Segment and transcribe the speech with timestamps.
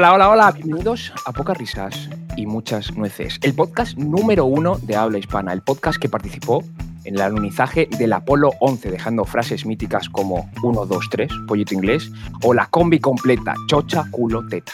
[0.00, 4.96] Hola, hola, hola, bienvenidos a Pocas Risas y Muchas Nueces, el podcast número uno de
[4.96, 6.64] habla hispana, el podcast que participó
[7.04, 12.10] en el alunizaje del Apolo 11, dejando frases míticas como 1, 2, 3, pollito inglés,
[12.42, 14.72] o la combi completa, chocha, culo, teta.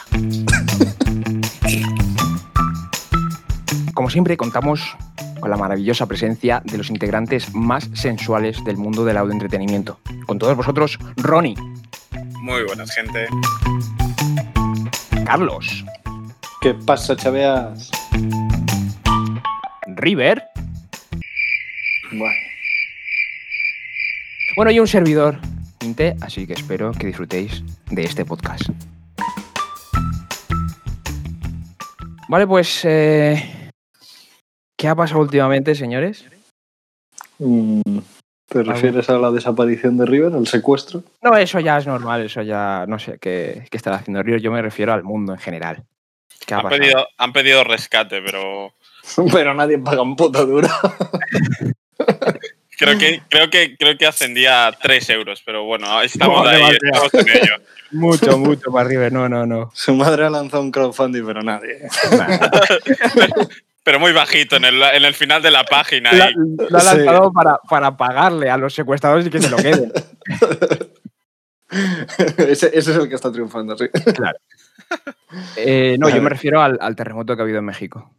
[3.94, 4.96] Como siempre, contamos
[5.40, 9.98] con la maravillosa presencia de los integrantes más sensuales del mundo del audioentretenimiento.
[10.24, 11.56] Con todos vosotros, Ronnie,
[12.42, 13.26] Muy buenas, gente.
[15.26, 15.84] Carlos,
[16.60, 17.90] ¿Qué pasa, chaveas?
[19.96, 20.42] River,
[22.12, 22.34] Bueno,
[24.56, 25.38] bueno, y un servidor,
[25.82, 28.62] Inte, así que espero que disfrutéis de este podcast.
[32.28, 33.70] Vale, pues, eh,
[34.76, 36.24] ¿qué ha pasado últimamente, señores?
[37.38, 37.80] mm,
[38.48, 41.02] ¿te refieres a la desaparición de River, al secuestro?
[41.22, 44.52] No, eso ya es normal, eso ya no sé qué, qué estará haciendo River, yo
[44.52, 45.84] me refiero al mundo en general.
[46.46, 48.72] ¿Qué ha Han pedido, han pedido rescate, pero
[49.32, 50.68] Pero nadie paga un puto duro.
[52.78, 55.42] creo que, creo que, creo que ascendía a 3 euros.
[55.44, 57.56] Pero bueno, estamos No, ahí, estamos en ello.
[57.92, 59.70] Mucho, mucho para River, no, no, no.
[59.72, 61.82] Su madre ha lanzado un crowdfunding, pero nadie.
[63.86, 66.10] Pero muy bajito, en el, en el final de la página.
[66.12, 66.34] Lo, ahí.
[66.70, 66.96] lo ha Sí.
[66.96, 69.92] lanzado para, para pagarle a los secuestradores y que se lo queden.
[72.36, 73.84] ese, ese es el que está triunfando, sí.
[75.56, 78.10] Eh, no, yo me refiero al, al terremoto que ha habido en México.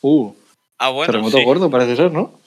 [0.00, 0.32] Uh,
[0.78, 1.44] Ah, bueno, terremoto sí.
[1.44, 2.40] gordo parece ser, ¿no?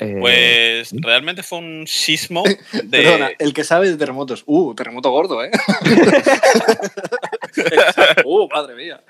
[0.00, 3.02] Eh, Pues realmente fue un sismo de.
[3.02, 4.44] Perdona, el que sabe de terremotos.
[4.46, 5.50] Uh, terremoto gordo, ¿eh?
[8.24, 9.02] uh, madre mía.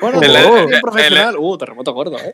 [0.00, 1.36] Bueno, El- terremoto el- profesional.
[1.38, 2.32] Uh, terremoto gordo, ¿eh?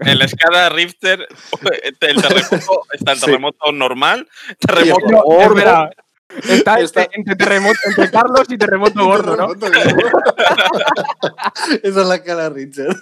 [0.00, 1.26] En la escala Richter,
[1.82, 4.28] el terremoto está el terremoto normal,
[4.58, 5.54] terremoto gordo.
[5.54, 5.90] verdad.
[6.48, 9.52] Está, Está- entre- terremoto, entre Carlos y terremoto gordo, ¿no?
[11.82, 12.96] Esa es la cara Richard.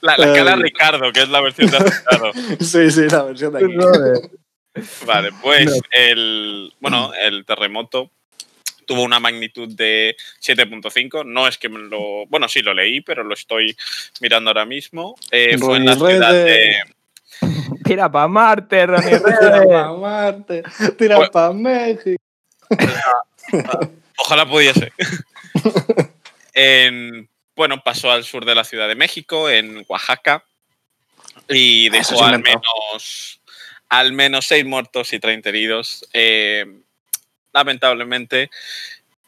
[0.00, 0.62] La, la escala Ay.
[0.62, 2.32] Ricardo, que es la versión de asustado.
[2.60, 4.84] Sí, sí, la versión de aquí.
[5.06, 5.72] Vale, pues No.
[5.90, 8.10] el, bueno, el terremoto
[8.86, 11.24] tuvo una magnitud de 7.5.
[11.26, 12.26] No es que me lo.
[12.26, 13.76] Bueno, sí lo leí, pero lo estoy
[14.20, 15.14] mirando ahora mismo.
[15.30, 16.76] Eh, fue en la ciudad de.
[17.84, 19.66] Tira pa' Marte, Ronnie Tira Rede.
[19.68, 20.62] pa' Marte,
[20.96, 21.30] tira Bueno.
[21.32, 22.22] pa' México.
[24.16, 24.92] Ojalá pudiese.
[26.54, 30.44] En- bueno, pasó al sur de la Ciudad de México, en Oaxaca,
[31.48, 33.40] y Eso dejó al menos,
[33.88, 36.06] al menos seis muertos y 30 heridos.
[36.12, 36.64] eh,
[37.52, 38.50] lamentablemente.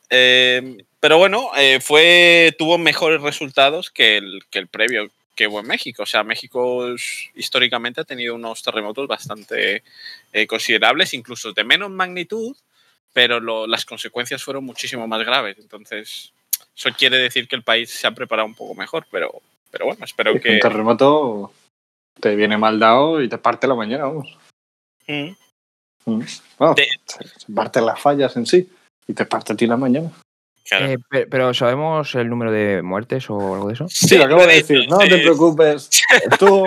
[0.09, 5.61] Eh, pero bueno, eh, fue, tuvo mejores resultados que el, que el previo que hubo
[5.61, 6.03] en México.
[6.03, 6.87] O sea, México
[7.35, 9.83] históricamente ha tenido unos terremotos bastante
[10.47, 12.55] considerables, incluso de menos magnitud,
[13.13, 15.57] pero lo- las consecuencias fueron muchísimo más graves.
[15.59, 16.33] Entonces,
[16.77, 19.41] eso quiere decir que el país se ha preparado un poco mejor, pero,
[19.71, 20.59] pero bueno, espero Un que...
[20.59, 21.53] terremoto
[22.21, 24.39] te viene mal dado y te parte la mañana, vamos.
[25.07, 25.31] Mm.
[26.07, 26.23] Mm.
[26.59, 26.89] Bueno, De-
[27.55, 28.69] parte las fallas en sí
[29.07, 30.11] y te parte a ti la mañana.
[30.69, 30.87] Claro.
[30.87, 33.87] Eh, pe- pero ¿sabemos el número de muertes o algo de eso?
[33.89, 34.87] Sí, lo acabo de decir.
[34.89, 35.09] No sí.
[35.09, 35.91] te preocupes.
[36.39, 36.65] Tú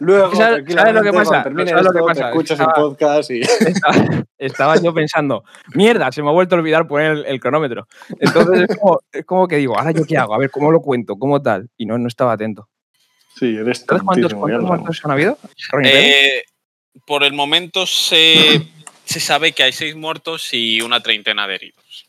[0.00, 1.42] luego, ¿sabes- sabes lo que pasa?
[1.44, 2.20] ¿Sabes lo que esto, pasa?
[2.22, 3.40] te escuchas Estaba- el podcast y...
[3.66, 5.44] Estaba, estaba yo pensando,
[5.74, 7.86] mierda, se me ha vuelto a olvidar poner el, el cronómetro.
[8.20, 10.80] Entonces es como, es como que digo, ahora yo qué hago, a ver cómo lo
[10.80, 11.68] cuento, cómo tal.
[11.76, 12.68] Y no, no estaba atento.
[13.38, 15.38] Sí, eres ¿Sabes cuántos, cuántos muertos han habido?
[15.84, 16.42] Eh,
[17.06, 18.66] por el momento se,
[19.04, 22.05] se sabe que hay seis muertos y una treintena de heridos.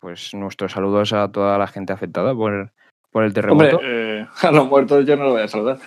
[0.00, 2.72] Pues nuestros saludos a toda la gente afectada por,
[3.10, 3.80] por el Hombre, terremoto.
[3.82, 5.78] eh, a los muertos yo no lo voy a saludar.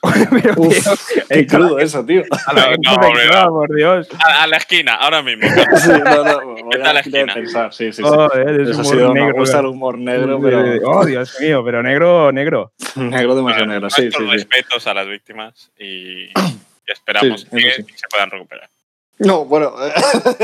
[0.30, 0.76] Pero, Uf,
[1.12, 2.22] tío, qué crudo eso, tío.
[2.46, 3.50] a la No, gente no, hombre, afectada, no.
[3.50, 4.08] por Dios.
[4.24, 5.42] A, a la esquina, ahora mismo.
[5.76, 7.34] Sí, no, no, voy Está a la esquina.
[7.34, 8.02] pensar, sí, sí, sí.
[8.04, 9.34] Joder, es Eso ha sido, me negro.
[9.40, 12.72] gusta el humor negro, pero Oh, Dios mío, pero negro, negro.
[12.94, 16.32] negro demasiado negro, sí, sí, respetos a las víctimas y, y
[16.86, 17.84] esperamos Sí, que, eso sí.
[17.84, 18.68] que se puedan recuperar.
[19.20, 19.74] No, bueno,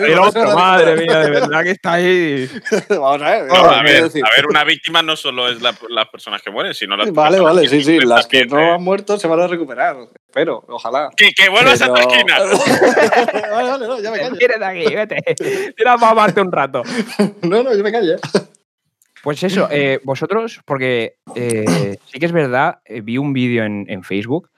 [0.00, 2.48] El otro, madre mía, de verdad que está ahí.
[2.90, 6.42] Vamos a ver, a, a ver, a una víctima no solo es la- las personas
[6.42, 9.18] que mueren, sino las Vale, personas vale, sí, sí, sufren las que no han muerto
[9.18, 9.96] se van a recuperar,
[10.32, 11.08] pero ojalá.
[11.16, 12.38] Que, que vuelvas a tu Pero- esquina.
[13.50, 14.36] vale, vale, no, ya me callo.
[14.36, 15.34] Tienes de aquí, vete.
[15.76, 16.82] Tira para amarte un rato.
[17.42, 18.16] No, no, yo me callo.
[19.22, 23.84] Pues eso, eh, vosotros, porque eh, sí que es verdad, eh, vi un vídeo en,
[23.88, 24.50] en Facebook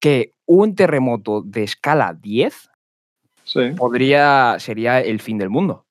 [0.00, 2.67] que un terremoto de escala 10
[3.48, 3.70] Sí.
[3.76, 5.84] podría, sería el fin del mundo.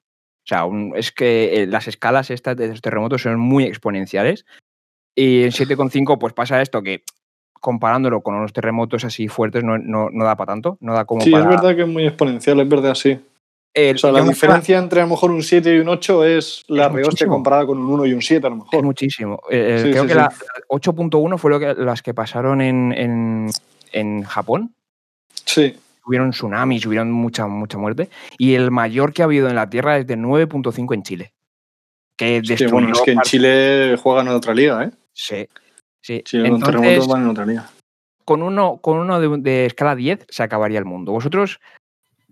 [0.46, 4.46] O sea, un- es que eh, las escalas estas de los terremotos son muy exponenciales
[5.16, 7.02] y en 7,5 pues pasa esto que
[7.60, 11.22] comparándolo con unos terremotos así fuertes no, no, no da para tanto, no da como
[11.22, 11.44] Sí, para...
[11.46, 13.20] es verdad que es muy exponencial, es verdad, sí.
[13.74, 16.64] el- O sea, la diferencia entre a lo mejor un 7 y un 8 es
[16.68, 17.34] la Es muchísimo.
[17.34, 18.84] comparada con un 1 y un 7 a lo Es mejor.
[18.86, 19.40] muchísimo.
[19.50, 20.20] Eh, Sí, creo sí, que sí.
[20.20, 20.32] la
[20.70, 23.50] 8.1 fue lo que, las que pasaron en, en-
[23.92, 24.74] en Japón.
[25.46, 25.76] Sí.
[26.08, 28.10] Hubieron tsunamis, hubieron mucha, mucha muerte.
[28.38, 31.34] Y el mayor que ha habido en la Tierra es de 9.5 en Chile.
[32.18, 34.92] Que destruyó bueno, es que en Chile juegan en otra liga, ¿eh?
[35.14, 35.48] Sí.
[36.02, 36.24] sí.
[36.32, 37.70] Con Entonces, van en otra liga.
[38.26, 41.12] con uno, con uno de, de escala 10 se acabaría el mundo.
[41.12, 41.60] ¿Vosotros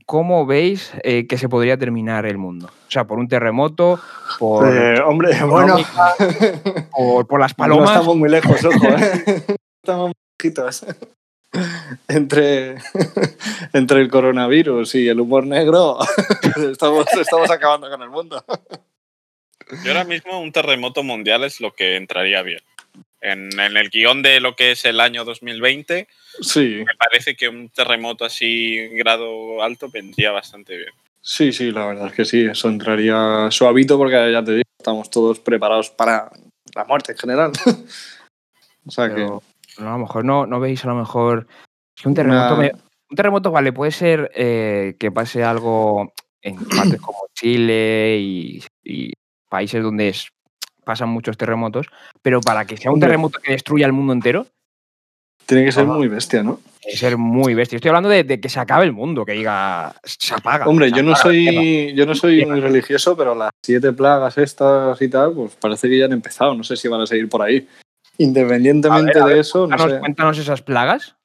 [0.08, 2.68] cómo veis eh, que se podría terminar el mundo?
[2.68, 4.00] O sea, por un terremoto,
[4.40, 5.76] por, Eh, hombre, bueno,
[6.92, 7.90] por, por las no palomas.
[7.92, 9.44] estamos muy lejos, ojo, ¿eh?
[9.84, 10.86] estamos muy lejitos.
[12.08, 12.76] Entre,
[13.74, 16.00] entre el coronavirus y el humor negro,
[16.72, 18.44] estamos, estamos acabando con el mundo.
[19.84, 22.62] Yo ahora mismo un terremoto mundial es lo que entraría bien.
[23.22, 26.08] En, en el guion de lo que es el año 2020,
[26.42, 30.92] Sí, me parece que un terremoto así grado alto vendría bastante bien.
[31.22, 35.10] sí, sí, la verdad es que sí, eso entraría suavito porque ya te digo, estamos
[35.10, 36.30] todos preparados para
[36.74, 37.52] la muerte en general.
[38.86, 39.16] o sea que...
[39.16, 39.44] Pero,
[39.78, 41.48] no, a lo mejor no, no veis a lo mejor.
[42.04, 42.72] Un terremoto, me-
[43.10, 46.12] un terremoto, vale, puede ser eh, que pase algo
[46.42, 49.12] en partes como Chile y, y
[49.50, 50.28] países donde es-
[50.84, 51.88] pasan muchos terremotos,
[52.22, 54.46] pero para que sea un terremoto que destruya el mundo entero,
[55.46, 56.60] Tiene que ser muy bestia, ¿no?
[56.80, 57.78] tiene que ser muy bestia.
[57.78, 60.68] Estoy hablando de, de que se acabe el mundo, que diga, se apaga.
[60.68, 64.38] Hombre, se yo no apaga soy, yo no soy muy religioso, pero las siete plagas
[64.38, 66.54] estas y tal, pues parece que ya han empezado.
[66.54, 67.68] No sé si van a seguir por ahí.
[68.20, 70.00] Independientemente A ver, a de eso, no Cuéntanos, sé.
[70.00, 71.16] cuéntanos esas plagas.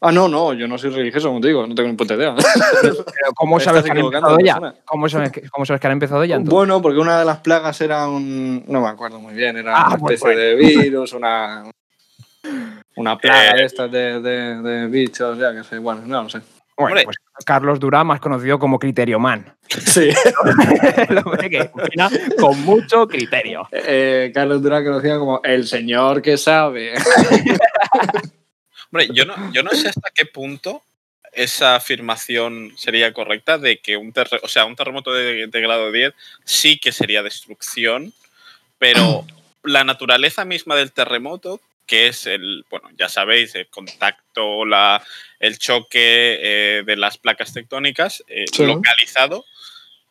[0.00, 2.34] Ah, no, no, yo no soy religioso, como te digo, no tengo ni puta idea.
[2.82, 2.94] Pero
[3.34, 4.74] ¿Cómo sabes que han empezado de ya?
[4.84, 6.36] ¿Cómo sabes, que- cómo sabes que han empezado ya?
[6.36, 6.54] entonces?
[6.54, 8.64] bueno, porque una de las plagas era un.
[8.68, 11.64] No me acuerdo muy bien, era Ah, una especie de virus, una.
[12.96, 13.56] Una plaga Eh.
[13.56, 15.78] de estas de, de, de bichos, ya que sé.
[15.78, 16.40] Bueno, no lo sé.
[16.78, 17.16] Bueno, pues
[17.46, 19.46] Carlos Durán, más conocido como Criterio Man.
[19.68, 20.10] Sí.
[21.08, 22.08] El hombre que opina
[22.38, 23.66] con mucho criterio.
[23.72, 26.92] Eh, Carlos Durán conocía como el señor que sabe.
[29.04, 30.82] Hombre, yo no, yo no sé hasta qué punto
[31.32, 35.92] esa afirmación sería correcta de que un, terre- o sea, un terremoto de, de grado
[35.92, 36.14] 10
[36.44, 38.14] sí que sería destrucción,
[38.78, 39.26] pero
[39.62, 45.02] la naturaleza misma del terremoto, que es el, bueno, ya sabéis, el contacto, la,
[45.38, 48.64] el choque eh, de las placas tectónicas eh, Sí.
[48.64, 49.44] localizado,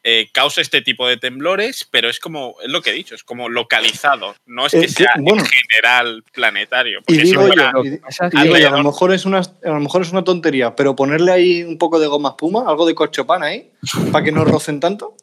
[0.07, 3.23] eh, causa este tipo de temblores, pero es como, es lo que he dicho, es
[3.23, 5.41] como localizado, no es Eh, que sea bueno.
[5.41, 6.99] en general planetario.
[7.07, 7.87] Y digo yo, y-
[8.37, 10.95] Y digo yo, a lo mejor es una a lo mejor es una tontería, pero
[10.95, 13.71] ponerle ahí un poco de goma espuma, algo de corchopán ahí,
[14.11, 15.15] para que no rocen tanto.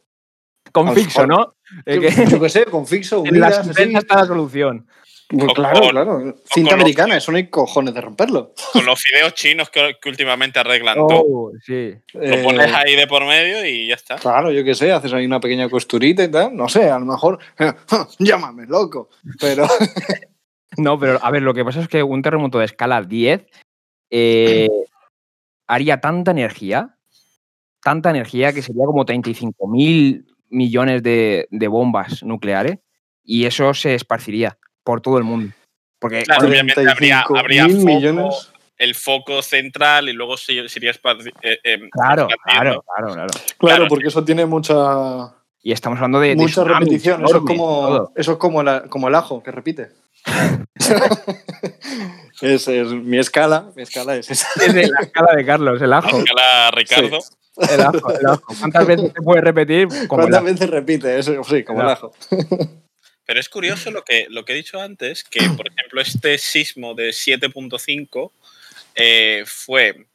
[0.72, 1.54] con fixo, ¿no?
[1.86, 3.68] Eh, Yo, que yo qué sé, con fixo, en las unidas, así.
[3.82, 4.86] empresas está la solución.
[5.38, 6.34] Pues claro, con- claro.
[6.44, 8.52] Cinta los- americana, eso no hay cojones de romperlo.
[8.72, 11.22] con los fideos chinos que, que últimamente arreglan todo.
[11.26, 11.94] Oh, sí.
[12.12, 14.16] Lo Eh, pones ahí de por medio y ya está.
[14.16, 16.54] Claro, yo qué sé, haces ahí una pequeña costurita y tal.
[16.54, 17.38] No sé, a lo mejor.
[18.18, 19.08] llámame loco.
[19.40, 19.66] Pero.
[20.78, 23.46] No, pero a ver, lo que pasa es que un terremoto de escala 10
[24.10, 24.70] eh,
[25.66, 26.96] haría tanta energía,
[27.82, 32.78] tanta energía que sería como 35 mil millones de, de bombas nucleares
[33.22, 35.52] y eso se esparciría por todo el mundo.
[36.00, 38.52] Porque Claro, obviamente habría, 45.000 habría foco, millones.
[38.78, 43.30] el foco central y luego se, se iría esparci- eh, eh, claro, claro, claro, claro.
[43.58, 44.74] Claro, porque eso tiene mucha.
[45.64, 47.24] Y estamos hablando de, de mucha tsunamis repetición.
[47.24, 49.90] Eso es como, eso es como, la- como el ajo, que repite.
[52.40, 53.70] es, es mi escala.
[53.76, 54.48] Mi escala es esa.
[54.64, 56.18] Es de la escala de Carlos, el ajo.
[56.18, 57.18] Escala Ricardo.
[57.70, 58.42] El ajo, el ajo.
[58.58, 59.86] ¿Cuántas veces se puede repetir?
[60.08, 60.46] Como ¿Cuántas ajo.
[60.46, 61.18] veces repite?
[61.18, 62.12] Eso, sí, como El el ajo.
[63.24, 66.94] Pero es curioso lo que, lo que he dicho antes, que por ejemplo este sismo
[66.94, 68.30] de 7.5
[68.94, 70.06] eh, fue,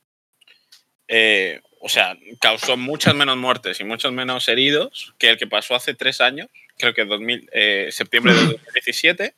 [1.08, 5.76] eh, o sea, causó muchas menos muertes y muchos menos heridos que el que pasó
[5.76, 9.36] hace tres años, creo que 2000, eh, septiembre de 2017,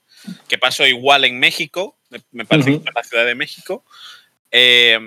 [0.47, 1.95] que pasó igual en México,
[2.31, 2.79] me, parece Ujú.
[2.79, 3.85] que fue en la Ciudad de México,
[4.51, 4.99] eh,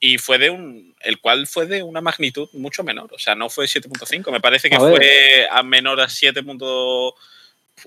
[0.00, 3.50] y fue de un, el cual fue de una magnitud mucho menor, o sea, no
[3.50, 6.08] fue 7.5, me parece que A fue a menor a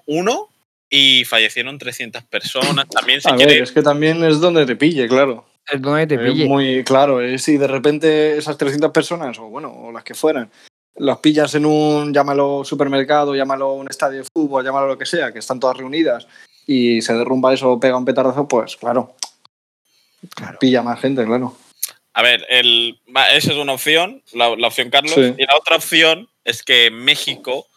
[0.08, 0.48] 7.1
[0.90, 2.88] y fallecieron 300 personas.
[2.90, 5.46] También se A ver, es que también es donde te pille, claro.
[5.72, 6.46] Es donde te Es pille.
[6.48, 10.50] muy claro, es si de repente esas 300 personas, o bueno, o las que fueran,
[10.96, 15.32] las pillas en un, llámalo supermercado, llámalo un estadio de fútbol, llámalo lo que sea,
[15.32, 16.28] que están todas reunidas
[16.66, 19.16] y se derrumba eso o pega un petardazo, pues claro,
[20.36, 20.60] Claro.
[20.60, 21.56] pilla más gente, claro.
[22.14, 23.00] A ver, el,
[23.34, 25.14] esa es una opción, la, la opción Carlos.
[25.14, 25.34] Sí.
[25.38, 27.68] Y la otra opción es que México,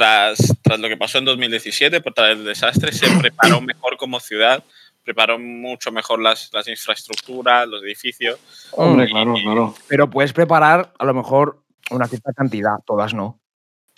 [0.00, 4.20] tras, tras lo que pasó en 2017, por tras el desastre, se preparó mejor como
[4.20, 4.62] ciudad,
[5.02, 8.38] preparó mucho mejor las, las infraestructuras, los edificios.
[8.72, 9.10] Hombre, Mm.
[9.10, 9.74] claro, claro.
[9.88, 13.40] Pero puedes preparar a lo mejor una cierta cantidad, todas no.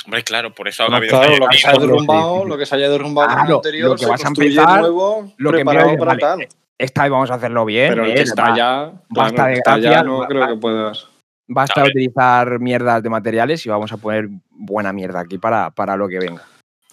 [0.04, 2.66] Hombre, claro, por eso No, ha habido claro, lo que se sí, derrumbado, lo que
[2.66, 5.50] se haya derrumbado con el Claro, anterior, lo que se vas a empezar, nuevo, lo
[5.50, 6.48] que preparado para vale, tal.
[6.78, 7.88] Esta vez vamos a hacerlo bien.
[7.88, 10.54] Pero el que está va- ya, basta claro, el de está ya no creo que
[10.54, 11.08] puedas.
[11.48, 15.70] Basta A de utilizar mierdas de materiales y vamos a poner buena mierda aquí para,
[15.70, 16.42] para lo que venga.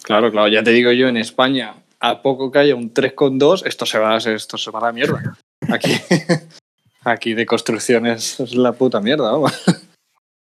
[0.02, 3.84] Claro, claro, ya te digo yo, en España, a poco que haya un 3,2, esto
[3.84, 5.36] se va, esto se va a la mierda.
[5.68, 5.92] Aquí,
[7.04, 9.62] aquí de construcciones es la puta mierda, vamos.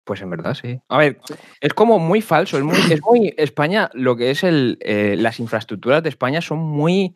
[0.03, 0.79] Pues en verdad sí.
[0.89, 1.19] A ver,
[1.61, 2.57] es como muy falso.
[2.57, 6.59] Es muy, es muy España, lo que es el, eh, las infraestructuras de España son
[6.59, 7.15] muy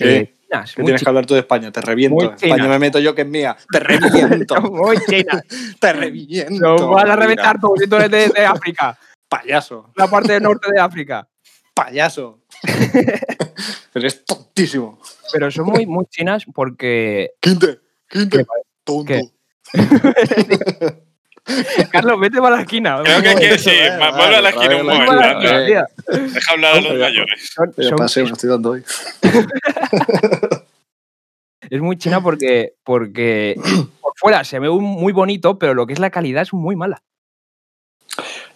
[0.00, 2.24] eh, chinas, Que tienes que hablar tú de España, te reviento.
[2.24, 2.68] España china.
[2.68, 5.42] me meto yo que es mía, te reviento, muy chinas.
[5.80, 6.76] te reviento.
[6.76, 10.80] Nos van a reventar todos eres de, de África, Payaso, la parte del norte de
[10.80, 11.28] África.
[11.74, 12.40] payaso.
[13.94, 14.98] Eres tontísimo.
[15.32, 17.32] Pero son muy, muy chinas porque.
[17.40, 18.46] Quinte, quinte,
[18.84, 19.04] tonto.
[19.04, 19.20] ¿Qué?
[21.92, 23.00] Carlos, vete para la esquina.
[23.02, 26.32] Creo que, que sí, Vale, ma- vale, vuelve a la esquina un vale, momento.
[26.34, 27.50] Deja hablar a los mayores.
[27.54, 28.84] son- Ya son- pasé, me estoy dando hoy.
[31.70, 33.56] es muy china porque, porque
[34.00, 37.02] por fuera se ve muy bonito, pero lo que es la calidad es muy mala.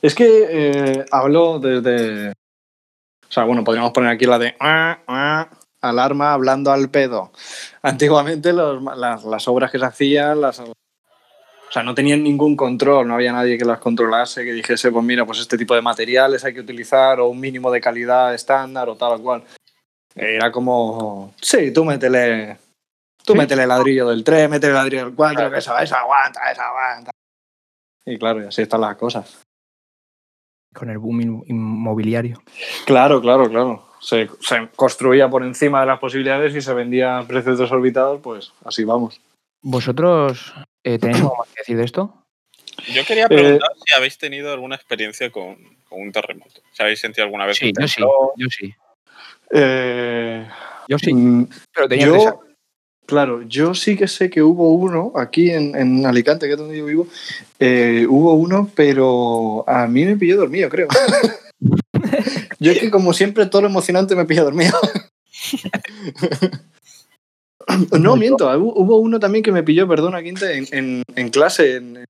[0.01, 2.31] Es que eh, hablo desde.
[2.31, 4.55] O sea, bueno, podríamos poner aquí la de.
[4.61, 5.49] "Ah, ah",
[5.81, 7.33] alarma hablando al pedo.
[7.83, 10.61] Antiguamente los- las, las obras que se hacían, las,
[11.73, 15.03] o sea, no tenían ningún control, no había nadie que las controlase, que dijese, pues
[15.03, 18.91] mira, pues este tipo de materiales hay que utilizar, o un mínimo de calidad estándar,
[18.91, 19.43] o tal o cual.
[20.15, 22.59] Era como, sí, tú métele.
[23.25, 23.39] Tú Sí.
[23.39, 27.11] métele ladrillo del 3, métele ladrillo del 4, que eso, eso aguanta, eso aguanta.
[28.05, 29.43] Y claro, y así están las cosas.
[30.75, 32.43] Con el boom in- inmobiliario.
[32.85, 33.89] Claro, claro, claro.
[34.01, 38.53] Se, se construía por encima de las posibilidades y se vendía a precios desorbitados, pues
[38.65, 39.21] así vamos.
[39.63, 40.53] ¿Vosotros
[40.85, 42.25] eh, tenéis algo más que decir de esto?
[42.93, 45.57] Yo quería preguntar si habéis tenido alguna experiencia con,
[45.89, 46.61] con un terremoto.
[46.73, 48.03] Si habéis sentido alguna vez Sí, un yo sí,
[48.37, 48.75] yo sí.
[49.55, 50.47] Eh,
[50.89, 52.41] Yo sí, mm, pero tenía tres yo, años.
[53.07, 56.79] claro, yo sí que sé que hubo uno aquí en, en Alicante, que es donde
[56.79, 57.07] yo vivo,
[57.61, 60.89] eh, hubo uno, pero a mí me pilló dormido, creo.
[62.59, 64.77] yo es que como siempre todo lo emocionante me pilla dormido.
[68.01, 72.05] no, miento, hubo uno también que me pilló, perdona, Quinte, en, en- en clase, en,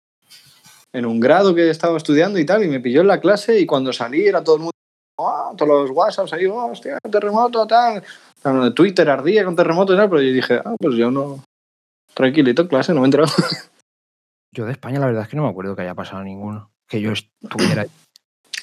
[0.93, 3.67] en un grado que estaba estudiando y tal, y me pilló en la clase y
[3.67, 4.73] cuando salí era todo el mundo,
[5.19, 8.03] "Ah", todos los WhatsApps ahí, "Oh, hostia, terremoto, tal.
[8.75, 11.45] Twitter ardía con terremoto y tal, pero yo dije, ah, pues yo no.
[12.15, 13.33] Tranquilito clase, no me he enterado.
[14.55, 16.71] Yo de España la verdad es que no me acuerdo que haya pasado ninguno.
[16.87, 17.87] Que yo estuviera...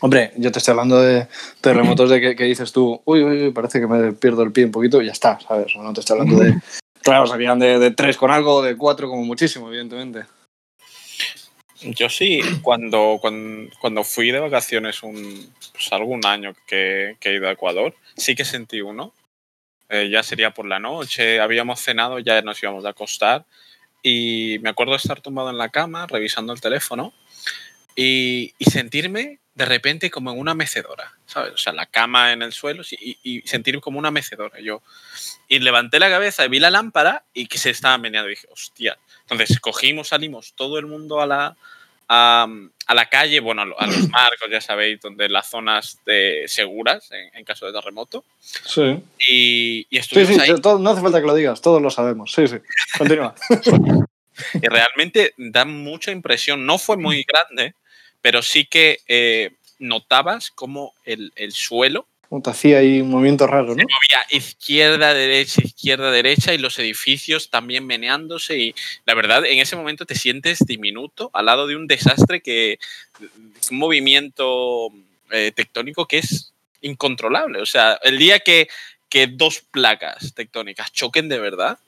[0.01, 1.27] Hombre, yo te estoy hablando de
[1.61, 4.65] terremotos de que, que dices tú, uy, uy, uy, parece que me pierdo el pie
[4.65, 5.75] un poquito y ya está, ¿sabes?
[5.75, 6.55] No te estoy hablando de.
[7.01, 10.25] Claro, serían de, de tres con algo, de cuatro como muchísimo, evidentemente.
[11.81, 17.35] Yo sí, cuando, cuando, cuando fui de vacaciones un, pues algún año que, que he
[17.35, 19.13] ido a Ecuador, sí que sentí uno.
[19.89, 23.45] Eh, ya sería por la noche, habíamos cenado, ya nos íbamos a acostar
[24.03, 27.11] y me acuerdo de estar tumbado en la cama revisando el teléfono
[27.95, 31.51] y, y sentirme de repente como en una mecedora, ¿sabes?
[31.53, 34.57] O sea, la cama en el suelo y, y sentirme como una mecedora.
[34.61, 34.81] Yo,
[35.49, 38.47] y levanté la cabeza y vi la lámpara y que se estaba meneando y dije,
[38.51, 38.97] hostia.
[39.29, 41.57] Entonces cogimos, salimos todo el mundo a la,
[42.07, 42.47] a,
[42.87, 46.45] a la calle, bueno, a lo- a los marcos, ya sabéis, donde las zonas de,
[46.47, 48.23] seguras en, en caso de terremoto.
[48.39, 49.03] Sí.
[49.27, 50.61] Y, y Sí, estuvimos sí, ahí.
[50.61, 52.31] todo- no hace falta que lo digas, todos lo sabemos.
[52.31, 52.55] Sí, sí.
[52.97, 53.35] Continúa.
[54.53, 56.65] Y realmente da mucha impresión.
[56.65, 57.75] No fue muy grande,
[58.21, 62.05] pero sí que eh, notabas como el, el suelo
[62.43, 63.73] te hacía ahí un movimiento raro, ¿no?
[63.75, 69.75] movía izquierda, derecha, izquierda, derecha y los edificios también meneándose y la verdad en ese
[69.75, 72.77] momento te sientes diminuto al lado de un desastre que
[73.71, 74.89] un movimiento
[75.31, 77.61] eh, tectónico que es incontrolable.
[77.61, 78.67] O sea, el día que,
[79.09, 81.79] que dos placas tectónicas choquen de verdad,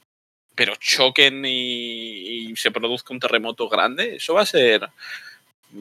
[0.56, 4.90] pero choquen y, y se produzca un terremoto grande, eso va a ser...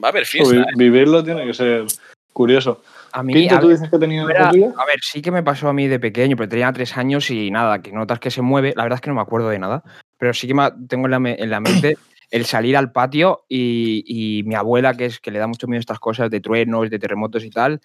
[0.03, 0.53] Va a haber fiesta.
[0.53, 0.65] Vi- ¿eh?
[0.75, 1.85] Vivirlo tiene que ser
[2.33, 2.83] curioso.
[3.13, 3.97] A mí, Pinto, a tú ver, dices que
[4.31, 4.67] era- tuya?
[4.77, 7.51] a ver, sí que me pasó a mí de pequeño, pero tenía tres años y
[7.51, 8.73] nada, que notas que se mueve.
[8.75, 9.83] La verdad es que no me acuerdo de nada,
[10.17, 11.97] pero sí que me, tengo en la, en la mente
[12.31, 15.79] el salir al patio y, y mi abuela, que es que le da mucho miedo
[15.79, 17.81] a estas cosas de truenos, de terremotos y tal,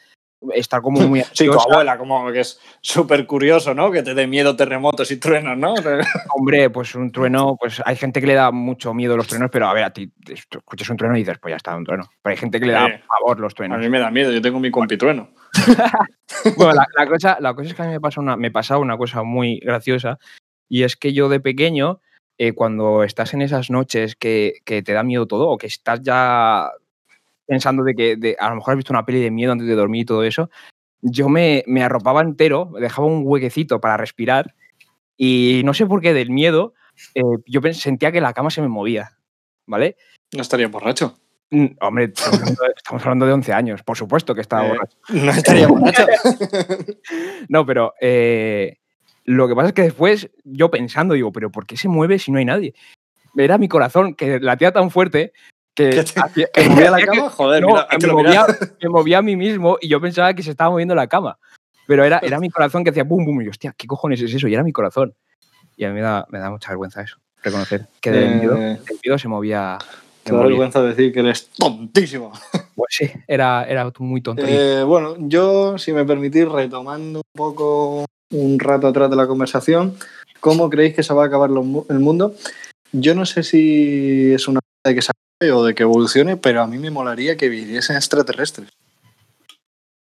[0.55, 3.91] estar como muy Sí, tu abuela, como que es súper curioso, ¿no?
[3.91, 5.75] Que te dé miedo terremotos y truenos, ¿no?
[6.37, 9.51] Hombre, pues un trueno, pues hay gente que le da mucho miedo a los truenos,
[9.51, 12.05] pero a ver, a ti escuchas un trueno y dices, pues ya está, un trueno.
[12.23, 13.79] Pero hay gente que le da Eh, pavor los A truenos.
[13.79, 15.31] mí me da miedo, yo tengo mi compitrueno.
[16.57, 18.81] Bueno, la, la cosa, la cosa es que a mí me pasó una, me pasaba
[18.81, 20.19] una cosa muy graciosa
[20.69, 22.01] y es que yo de pequeño,
[22.39, 26.03] eh, cuando estás en esas noches que, que te da miedo todo o que estás
[26.03, 26.69] ya
[27.47, 29.75] pensando de que de- a lo mejor has visto una peli de miedo antes de
[29.75, 30.51] dormir y todo eso,
[31.03, 34.55] yo me, me arropaba entero, dejaba un huequecito para respirar
[35.17, 36.75] y no sé por qué del miedo
[37.15, 39.19] eh, yo sentía que la cama se me movía,
[39.67, 39.97] ¿vale?
[40.35, 41.19] No estaría borracho.
[41.51, 44.69] Mm, Hombre, estamos hablando, de- estamos hablando de 11 años, por supuesto que estaba Eh,
[44.69, 44.97] borracho.
[45.11, 46.07] No estaría borracho.
[47.49, 48.79] No, pero eh,
[49.25, 52.33] lo que pasa es que después yo pensando, digo, pero ¿por qué se mueve si
[52.33, 52.75] no hay nadie?
[53.37, 55.33] Era mi corazón que latía tan fuerte
[55.77, 57.31] que, ¿Que te- hacía- ¿Que movía la hacía que- cama?
[57.31, 58.47] Joder, no, mira, hay que que me, movía,
[58.83, 61.39] me movía a mí mismo y yo pensaba que se estaba moviendo la cama.
[61.87, 64.35] Pero era, era mi corazón que hacía pum, pum, y yo, hostia, ¿qué cojones es
[64.35, 64.49] eso?
[64.49, 65.15] Y era mi corazón.
[65.77, 68.81] Y a mí me da, me da mucha vergüenza eso, reconocer que del, miedo, Eh,
[68.89, 69.79] del miedo se movía.
[70.25, 72.33] Te da vergüenza decir que eres tontísimo.
[72.75, 74.43] Pues sí, era, era muy tonto.
[74.45, 79.97] Eh, bueno, yo, si me permitís, retomando un poco un rato atrás de la conversación,
[80.41, 82.35] ¿cómo creéis que se va a acabar lo el mundo?
[82.93, 86.67] Yo no sé si es una de que se o de que evolucione, pero a
[86.67, 88.69] mí me molaría que viniesen extraterrestres.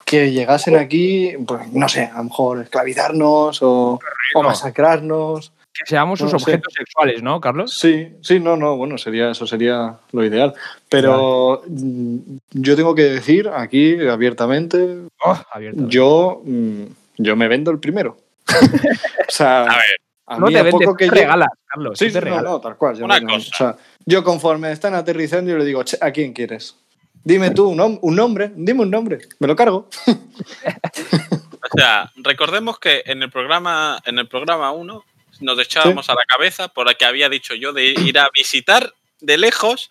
[0.06, 4.00] Que llegasen aquí, pues no sé, a lo mejor esclavizarnos o,
[4.36, 5.52] o masacrarnos.
[5.74, 7.74] que seamos sus no objetos sexuales, ¿no, Carlos?
[7.74, 10.54] Sí, sí, no, no, bueno, sería, eso sería lo ideal.
[10.88, 15.88] Pero yo tengo que decir aquí abiertamente, Oh, abierto.
[15.88, 16.84] yo, mm,
[17.18, 18.18] yo me vendo el primero.
[18.48, 19.98] o sea, A ver,
[20.28, 21.98] a no mí te vendes, poco que te regalas, Carlos.
[21.98, 22.44] Sí, te sí, no, regalas.
[22.44, 23.02] no, tal cual.
[23.02, 23.36] Una cosa.
[23.36, 26.76] O sea, yo conforme están aterrizando, yo le digo, "Che, ¿a quién quieres?
[27.24, 29.90] Dime tú un, nom- un nombre, dime un nombre, me lo cargo.
[30.08, 35.04] o sea, recordemos que en el programa en el programa 1
[35.42, 38.94] nos echábamos a la cabeza por la que había dicho yo de ir a visitar
[39.22, 39.90] de lejos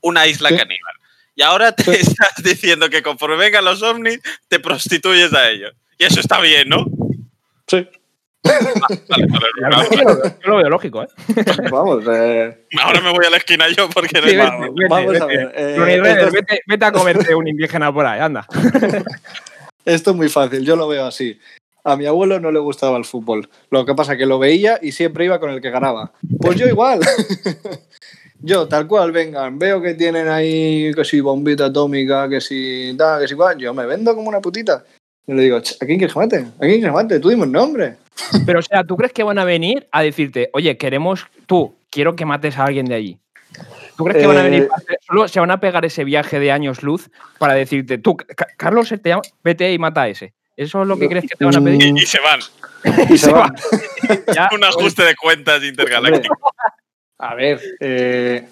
[0.00, 0.56] una isla Sí.
[0.56, 0.94] caníbal.
[1.34, 1.90] Y ahora te Sí.
[1.92, 5.72] estás diciendo que conforme vengan los ovnis, te prostituyes a ellos.
[5.98, 6.84] Y eso está bien, ¿no?
[7.66, 7.86] Sí,
[8.44, 8.64] Es
[9.08, 11.08] yo lo, yo veo lógico, ¿eh?
[11.70, 14.60] vamos, eh, Ahora me voy a la esquina yo porque no Sí, hay vete, más.
[14.74, 15.22] vete, vamos vete.
[15.22, 15.52] a ver.
[15.56, 18.46] eh, es- vete, vete a comerte un indígena por ahí, anda.
[19.84, 21.38] esto es muy fácil, yo lo veo así.
[21.84, 23.48] A mi abuelo no le gustaba el fútbol.
[23.70, 26.12] Lo que pasa que lo veía y siempre iba con el que ganaba.
[26.40, 27.00] Pues yo igual.
[28.40, 33.20] yo, tal cual, vengan, veo que tienen ahí que si bombita atómica, que si tal,
[33.22, 33.56] que si igual.
[33.58, 34.84] Yo me vendo como una putita.
[35.26, 36.36] Y le digo, "Ch, ¿a quién quieres que mate?
[36.36, 37.20] ¿A quién quieres que mate?
[37.20, 37.96] Tú dime un nombre.
[38.46, 42.16] Pero, o sea, ¿tú crees que van a venir a decirte, oye, queremos, tú, quiero
[42.16, 43.18] que mates a alguien de allí?
[43.96, 44.68] ¿Tú crees que van a Eh, venir,
[45.06, 48.88] solo se van a pegar ese viaje de años luz para decirte, tú, Ca- Carlos,
[48.88, 50.34] te llama- vete y mata a ese?
[50.56, 51.82] ¿Eso es lo que crees que te van a pedir?
[51.96, 52.40] Y, y se van.
[53.10, 53.54] Y se van.
[54.34, 56.36] Ya, Un ajuste de cuentas intergaláctico.
[57.18, 58.46] A ver, eh,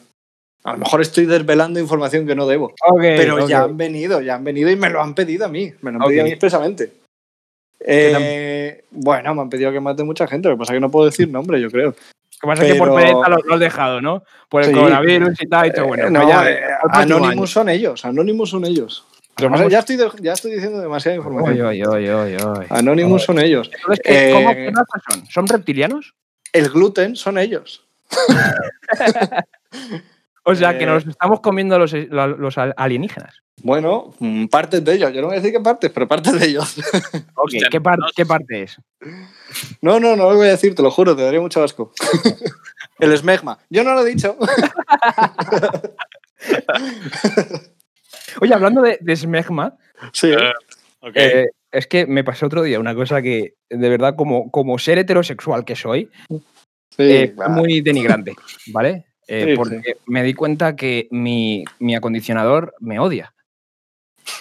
[0.64, 2.74] a lo mejor estoy desvelando información que no debo.
[3.00, 5.72] Pero ya han venido, ya han venido y me lo han pedido a mí.
[5.82, 6.92] Me lo han pedido a mí expresamente.
[7.80, 10.90] Eh, bueno, me han pedido que mate mucha gente, lo que pasa es que no
[10.90, 11.88] puedo decir nombre, yo creo.
[11.88, 14.22] Lo que pasa es que por pereza lo, lo has dejado, ¿no?
[14.48, 14.74] Por el Sí.
[14.74, 15.66] coronavirus y tal.
[15.68, 16.60] Y todo, bueno, Eh, no, ya, eh,
[16.90, 19.04] Anonymous son ellos, Anonymous son ellos.
[19.68, 21.66] Ya, estoy ya estoy diciendo demasiada información.
[21.66, 22.36] Oy, oy, oy.
[22.70, 23.70] Anonymous son ellos.
[23.74, 25.26] Entonces, ¿qué- ¿cómo, ¿qué raza son?
[25.26, 26.14] ¿Son reptilianos?
[26.52, 27.84] El gluten son ellos.
[30.48, 33.42] O sea, que eh, nos estamos comiendo los, los alienígenas.
[33.62, 35.12] Bueno, mm, partes de ellos.
[35.12, 36.76] Yo no voy a decir qué partes, pero partes de ellos.
[37.34, 38.78] Ok, ¿qué, par- no- ¿qué parte es?
[39.82, 41.92] No, no, no lo voy a decir, te lo juro, te daría mucho asco.
[42.98, 43.58] El esmegma.
[43.70, 44.36] Yo no lo he dicho.
[48.40, 49.76] Oye, hablando de, de smegma,
[50.12, 50.28] Sí.
[50.32, 50.52] Eh,
[51.00, 51.12] ok.
[51.14, 54.98] eh, es que me pasó otro día una cosa que, de verdad, como, como ser
[54.98, 56.38] heterosexual que soy, sí,
[56.98, 58.34] eh, muy denigrante,
[58.68, 59.05] ¿vale?
[59.28, 63.32] Eh, Sí, porque me di cuenta que mi, mi acondicionador me odia.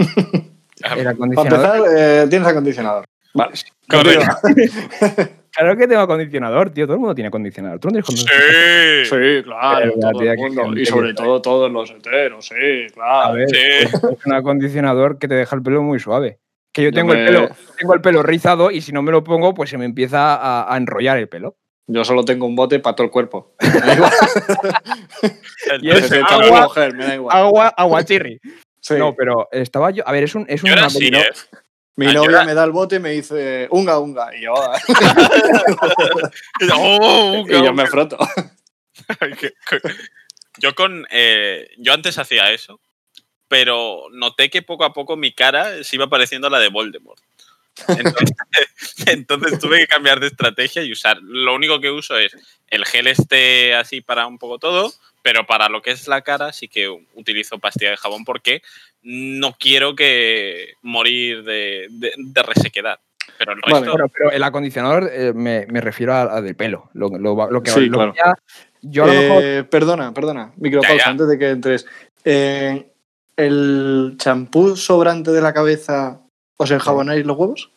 [0.95, 3.05] El Para empezar, eh, tienes acondicionador.
[3.33, 3.53] Vale.
[3.89, 4.39] Continúa.
[5.57, 6.85] Claro que tengo acondicionador, tío.
[6.85, 7.79] Todo el mundo tiene acondicionador.
[7.79, 8.25] ¿Tú no tienes Sí.
[8.27, 9.05] acondicionador?
[9.05, 10.81] Sí, claro, Pero la todo el mundo.
[10.81, 13.33] Y sobre todo todos los heteros, sí, A claro.
[13.35, 13.57] ver, Sí.
[13.89, 16.39] pues, es un acondicionador que te deja el pelo muy suave.
[16.73, 19.23] Que yo Yo tengo, el pelo, tengo el pelo rizado y si no me lo
[19.23, 21.55] pongo, pues se me empieza a, a enrollar el pelo.
[21.87, 23.53] Yo solo tengo un bote para todo el cuerpo.
[23.61, 24.11] Me da igual.
[25.71, 27.37] El Y es agua- mujer, me da igual.
[27.37, 28.39] Agua, aguachirri.
[28.81, 28.95] Sí.
[28.95, 30.07] No, pero estaba yo.
[30.07, 30.45] A ver, es un.
[30.49, 31.29] Es Yo era una así, no- ¿eh?
[31.97, 34.35] Mi Ah, yo novia era- me da el bote y me dice, unga, unga.
[34.35, 34.77] Y yo, "Ah".
[36.75, 38.17] Oh, y yo me froto.
[40.57, 42.79] Yo con eh, yo antes hacía eso
[43.49, 47.19] pero noté que poco a poco mi cara se iba pareciendo a la de Voldemort
[47.87, 48.35] entonces,
[49.07, 52.35] entonces tuve que cambiar de estrategia y usar lo único que uso es
[52.67, 56.53] el gel este así para un poco todo pero para lo que es la cara
[56.53, 58.61] sí que utilizo pastilla de jabón porque
[59.01, 62.99] no quiero que morir de, de- de resequedad
[63.37, 63.75] pero el Vale.
[63.85, 66.89] resto Bueno, pero el acondicionador eh, me, me refiero a, a del pelo.
[66.93, 68.13] Lo, lo- lo que Sí, lo claro.
[68.13, 68.33] que ya-
[68.83, 69.43] yo a lo mejor.
[69.43, 71.09] Eh, perdona, perdona, micropausa, Ya, ya.
[71.11, 71.85] antes de que entres.
[72.23, 72.91] Eh,
[73.35, 76.21] el champú sobrante de la cabeza
[76.57, 77.71] os enjabonáis los huevos,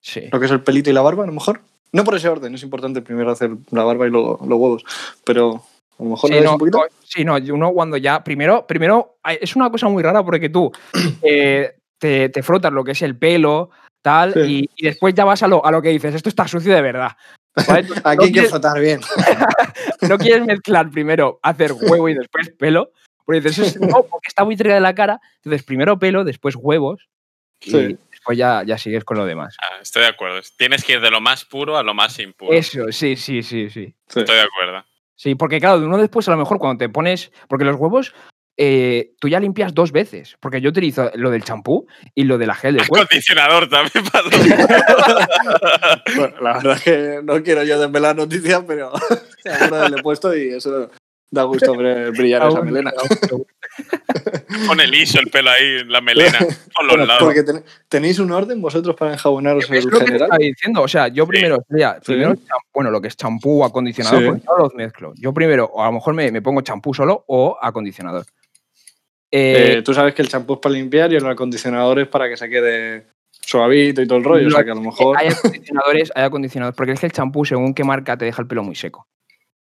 [0.00, 0.28] Sí.
[0.32, 1.60] lo que es el pelito y la barba, a lo mejor.
[1.92, 4.84] No por ese orden, es importante primero hacer la barba y luego los huevos,
[5.24, 5.62] pero
[5.98, 6.78] a lo mejor Sí, no, un poquito.
[6.78, 8.22] no, sí, no, uno cuando ya.
[8.22, 10.70] Primero, primero es una cosa muy rara porque tú
[11.22, 13.70] eh, te, te frotas lo que es el pelo,
[14.02, 14.40] tal, Sí.
[14.40, 16.82] y, y después ya vas a lo, a lo que dices, esto está sucio de
[16.82, 17.12] verdad.
[17.56, 19.00] Aquí no, hay que frotar bien.
[20.08, 22.90] no quieres mezclar primero hacer huevo y después pelo,
[23.24, 25.20] porque dices, "Eso es- no, porque está muy cerca de la cara.
[25.36, 27.08] Entonces, primero pelo, después huevos,
[27.60, 27.96] Sí.
[28.26, 29.56] Después ya, ya sigues con lo demás.
[29.62, 30.40] Ah, estoy de acuerdo.
[30.56, 32.52] Tienes que ir de lo más puro a lo más impuro.
[32.52, 33.94] Eso, sí, sí, sí, sí.
[34.08, 34.20] Sí.
[34.20, 34.84] Estoy de acuerdo.
[35.14, 37.30] Sí, porque claro, de uno después a lo mejor cuando te pones.
[37.48, 38.14] Porque los huevos
[38.56, 40.36] eh, tú ya limpias dos veces.
[40.40, 43.06] Porque yo utilizo lo del champú y lo de la gel del cuerpo.
[43.06, 44.28] Acondicionador también para
[46.16, 48.92] Bueno, la verdad es que no quiero yo desvelar noticias, pero
[49.44, 50.90] alguna vez le he puesto y eso
[51.30, 52.92] da gusto ver brillar esa melena.
[54.66, 57.22] Pone liso el pelo ahí, la melena, por los Bueno, lados.
[57.24, 60.22] porque ten- tenéis un orden vosotros para enjabonaros Es en lo que te general.
[60.22, 60.82] estaba diciendo.
[60.82, 62.34] O sea, yo primero, sería, primero
[62.72, 64.26] bueno, lo que es champú o acondicionador, Sí.
[64.28, 65.12] porque yo los mezclo.
[65.16, 68.24] Yo primero, o a lo mejor me, me pongo champú solo o acondicionador.
[69.30, 72.28] Eh, Eh, tú sabes que el champú es para limpiar y el acondicionador es para
[72.28, 73.06] que se quede
[73.40, 74.48] suavito y todo el rollo.
[74.48, 75.16] O sea que a lo mejor.
[75.18, 78.48] Hay acondicionadores, hay acondicionadores, porque es que el champú, según qué marca, te deja el
[78.48, 79.06] pelo muy seco.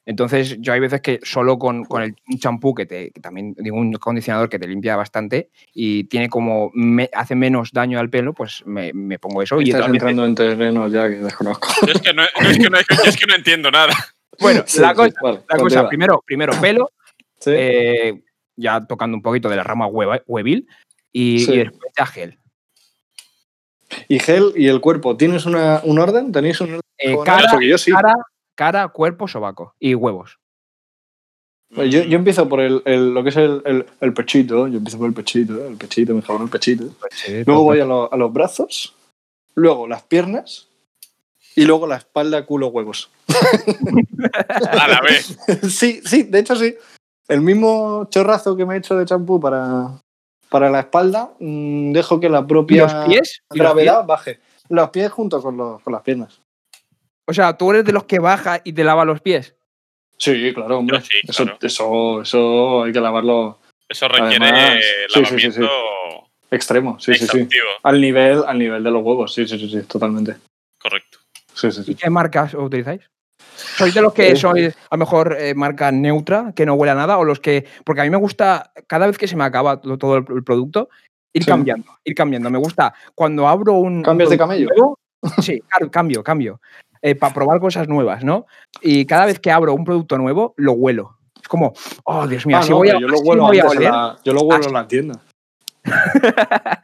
[0.05, 3.53] Entonces, yo hay veces que solo con, con el, un champú, que, te, que también
[3.59, 8.09] digo un acondicionador que te limpia bastante y tiene como, me- hace menos daño al
[8.09, 9.61] pelo, pues me, me pongo eso.
[9.61, 11.67] Y Estás veces- entrando en terrenos ya que desconozco.
[11.85, 13.93] Yo es que no, yo es que no, yo es que no entiendo nada.
[14.39, 16.89] bueno, Sí, la sí, cosa, vale, la cosa primero, primero pelo,
[17.39, 17.51] Sí.
[17.53, 18.23] eh,
[18.55, 20.67] ya tocando un poquito de la rama hueva- huevil,
[21.11, 21.53] y, Sí.
[21.53, 22.39] y después ya gel.
[24.07, 26.31] Y gel y el cuerpo, ¿tienes una- un orden?
[26.31, 26.81] ¿Tenéis un orden?
[26.97, 27.15] Eh,
[27.67, 27.91] yo sí.
[27.91, 28.13] cara,
[28.59, 30.37] cara, cuerpo, sobaco y huevos.
[31.73, 34.67] Pues yo, yo empiezo por el, el- lo que es el, el- el pechito.
[34.67, 36.83] Yo empiezo por el pechito, el pechito, me enjabono el pechito.
[37.45, 38.93] Luego voy a, lo- a los brazos,
[39.55, 40.67] luego las piernas
[41.55, 43.09] y luego la espalda, culo, huevos.
[44.71, 45.37] A la vez.
[45.69, 46.75] sí, sí, de hecho sí.
[47.29, 50.01] El mismo chorrazo que me he hecho de champú para,
[50.49, 53.41] para la espalda, mm, dejo que la ¿Y propia los pies?
[53.53, 54.41] ¿Y los gravedad baje.
[54.67, 56.41] Los pies junto con, los- con las piernas.
[57.29, 59.55] O sea, tú eres de los que baja y te lava los pies.
[60.17, 60.99] Sí, claro, hombre.
[61.01, 61.59] Sí, eso, claro.
[61.61, 66.47] eso, eso hay que lavarlo Eso requiere Además, sí, sí, sí, lavamiento sí.
[66.49, 66.99] extremo.
[66.99, 67.47] Sí, sí, sí.
[67.83, 69.31] Al nivel, al nivel de los huevos.
[69.31, 70.37] Sí, sí, sí, sí, totalmente.
[70.81, 71.19] Correcto.
[71.53, 71.95] Sí, sí, ¿Y sí.
[71.95, 73.01] qué marcas utilizáis?
[73.77, 74.35] ¿Sois de los que Eh.
[74.35, 77.19] sois a lo mejor eh, marca neutra, que no huele a nada?
[77.19, 77.67] O los que.
[77.85, 80.43] Porque a mí me gusta, cada vez que se me acaba to- todo el, el
[80.43, 80.89] producto,
[81.33, 81.49] ir Sí.
[81.49, 82.49] cambiando, ir cambiando.
[82.49, 83.97] Me gusta cuando abro un.
[83.97, 84.67] un ¿Cambias de camello?
[84.69, 84.99] nuevo-
[85.41, 86.59] sí, claro, cambio, cambio.
[87.15, 88.45] Para probar cosas nuevas, ¿no?
[88.81, 91.17] Y cada vez que abro un producto nuevo, lo huelo.
[91.41, 93.65] Es como, oh, Dios mío, Ah, así no, voy a, yo lo huelo voy a
[93.67, 93.91] oler.
[93.91, 95.19] la, yo lo huelo en la tienda.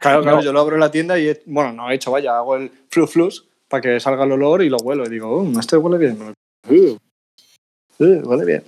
[0.00, 0.42] Claro, claro, No.
[0.42, 3.06] yo lo abro en la tienda y, bueno, no he hecho, vaya, hago el flu
[3.06, 5.04] flus para que salga el olor y lo huelo.
[5.04, 6.34] Y digo, "Um, este huele bien.
[6.68, 6.96] Uh,
[7.98, 8.64] uh, huele bien.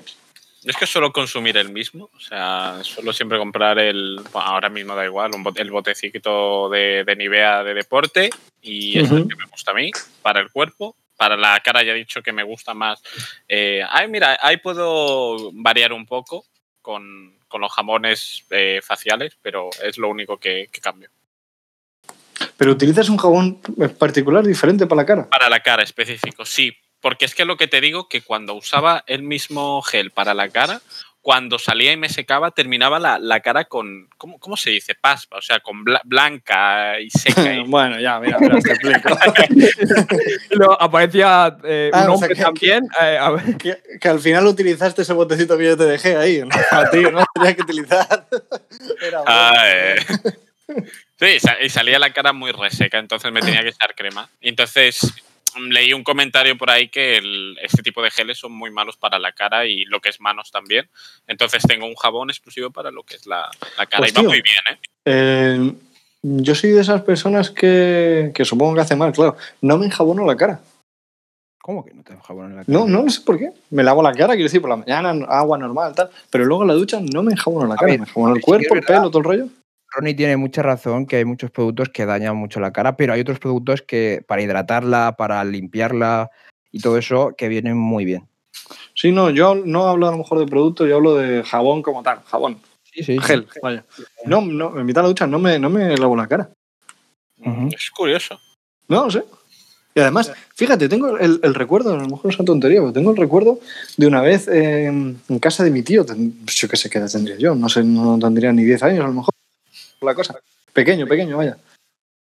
[0.65, 4.95] Es que suelo consumir el mismo, o sea, suelo siempre comprar el, bueno, ahora mismo
[4.95, 8.29] da igual, un bote- el botecito de, de Nivea de deporte
[8.61, 10.95] y es el que me gusta a mí, para el cuerpo.
[11.19, 13.03] Para la cara ya he dicho que me gusta más.
[13.49, 16.47] Eh, ay, mira, ahí puedo variar un poco
[16.81, 21.11] con, con los jamones eh, faciales, pero es lo único que, que cambio.
[22.57, 23.61] Pero utilizas un jabón
[23.99, 25.29] particular diferente para la cara.
[25.29, 26.77] Para la cara específico, sí.
[27.01, 30.49] Porque es que lo que te digo, que cuando usaba el mismo gel para la
[30.49, 30.81] cara,
[31.21, 34.95] cuando salía y me secaba, terminaba la, la cara con, ¿cómo, cómo se dice?
[34.95, 37.53] Paspa, o sea, con bla- blanca y seca.
[37.55, 39.09] y- bueno, ya, mira, mira, te explico.
[40.51, 42.85] Luego aparecía eh, Ah, un o hombre sea, que- también.
[43.01, 46.41] eh, a ver, que, que al final utilizaste ese botecito que yo te dejé ahí,
[46.41, 46.49] ¿no?
[46.71, 48.27] A ti, no tenías que utilizar.
[49.03, 49.97] Era Ah, eh.
[51.19, 54.29] Sí, y salía la cara muy reseca, entonces me tenía que echar crema.
[54.41, 55.01] Y entonces
[55.69, 59.19] leí un comentario por ahí que el- este tipo de geles son muy malos para
[59.19, 60.89] la cara y lo que es manos también.
[61.27, 63.99] Entonces tengo un jabón exclusivo para lo que es la, la cara.
[63.99, 64.79] Pues, y va muy bien, ¿eh?
[65.05, 65.73] Eh,
[66.23, 69.37] yo soy de esas personas que, que supongo que hace mal, claro.
[69.63, 70.61] No me enjabono la cara.
[71.61, 72.79] ¿Cómo que no te jabón en la cara?
[72.79, 73.51] No, no, no sé por qué.
[73.71, 76.09] Me lavo la cara, quiero decir, por la mañana, agua normal, tal.
[76.31, 77.91] Pero luego en la ducha no me enjabono la A cara.
[77.91, 79.49] ver, me enjabono el cuerpo, el pelo, todo el rollo.
[79.91, 83.21] Ronnie tiene mucha razón que hay muchos productos que dañan mucho la cara, pero hay
[83.21, 86.31] otros productos que para hidratarla, para limpiarla
[86.71, 88.29] y todo eso que vienen muy bien.
[88.95, 92.03] Sí, no, yo no hablo a lo mejor de producto, yo hablo de jabón como
[92.03, 93.19] tal, jabón, Sí, sí.
[93.21, 93.85] gel, vaya.
[94.27, 96.51] No, no, en mitad de la ducha no me, no me lavo la cara.
[97.73, 98.39] Es curioso.
[98.89, 99.25] No, no sé.
[99.95, 103.11] Y además, fíjate, tengo el, el recuerdo, a lo mejor es una tontería, pero tengo
[103.11, 103.59] el recuerdo
[103.97, 107.37] de una vez eh, en casa de mi tío, yo qué sé qué edad tendría
[107.37, 109.35] yo, no sé, no tendría ni 10 años a lo mejor.
[110.01, 110.39] La cosa.
[110.73, 111.57] Pequeño, pequeño, vaya.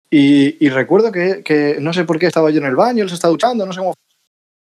[0.09, 3.09] Y, y recuerdo que, que no sé por qué estaba yo en el baño, él
[3.09, 3.93] se estaba duchando, no sé cómo.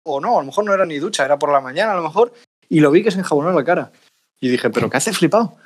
[0.05, 2.03] O no, a lo mejor no era ni ducha, era por la mañana a lo
[2.03, 2.33] mejor.
[2.69, 3.91] Y lo vi que se enjabonó la cara.
[4.41, 5.57] Y dije, ¿pero qué hace flipado?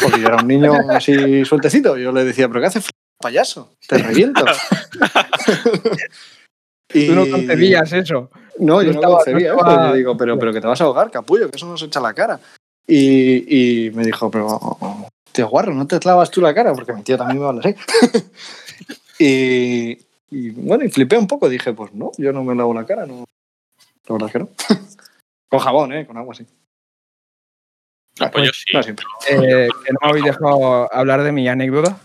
[0.00, 1.96] Porque yo era un niño así sueltecito.
[1.96, 3.72] Yo le decía, ¿pero qué hace flipado, payaso?
[3.88, 4.44] Te reviento.
[6.94, 7.06] y...
[7.06, 8.30] Tú no concebías eso.
[8.58, 9.66] No, yo No estaba- concebía no eso.
[9.68, 11.86] estaba- Yo digo, pero, pero que te vas a ahogar, capullo, que eso no se
[11.86, 12.38] echa la cara.
[12.86, 14.60] Y, y me dijo, pero,
[15.32, 16.72] tío guarro, ¿no te lavas tú la cara?
[16.74, 17.74] Porque mi tío también me habla así.
[19.18, 19.98] y,
[20.30, 21.48] y, bueno, y flipé un poco.
[21.48, 23.24] Dije, pues no, yo no me lavo la cara, no.
[24.06, 24.48] La verdad es que no.
[25.48, 26.06] Con jabón, ¿eh?
[26.06, 26.46] Con agua, sí.
[28.20, 28.64] No, pues yo sí.
[28.74, 29.06] No siempre.
[29.30, 31.98] Eh, que no me habéis dejado hablar de mi anécdota.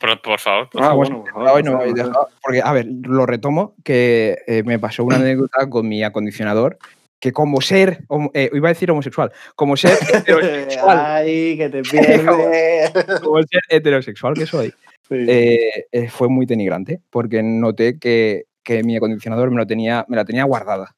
[0.00, 0.68] Por, por favor.
[0.70, 0.96] por Ah, favor.
[1.08, 2.12] bueno, por Hoy favor, no me por habéis favor.
[2.12, 6.78] dejado, porque, a ver, lo retomo, que eh, me pasó una anécdota con mi acondicionador,
[7.24, 12.90] que como ser, eh, iba a decir homosexual, como ser heterosexual, Ay, que te pierdes.
[13.22, 14.74] como ser heterosexual que soy,
[15.08, 15.14] Sí.
[15.26, 20.16] eh, eh, fue muy denigrante, porque noté que, que mi acondicionador me, lo tenía, me
[20.16, 20.94] la tenía guardada.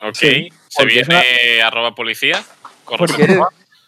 [0.00, 0.14] Ok.
[0.14, 2.40] sí, Se viene arroba policía.
[2.86, 3.40] Porque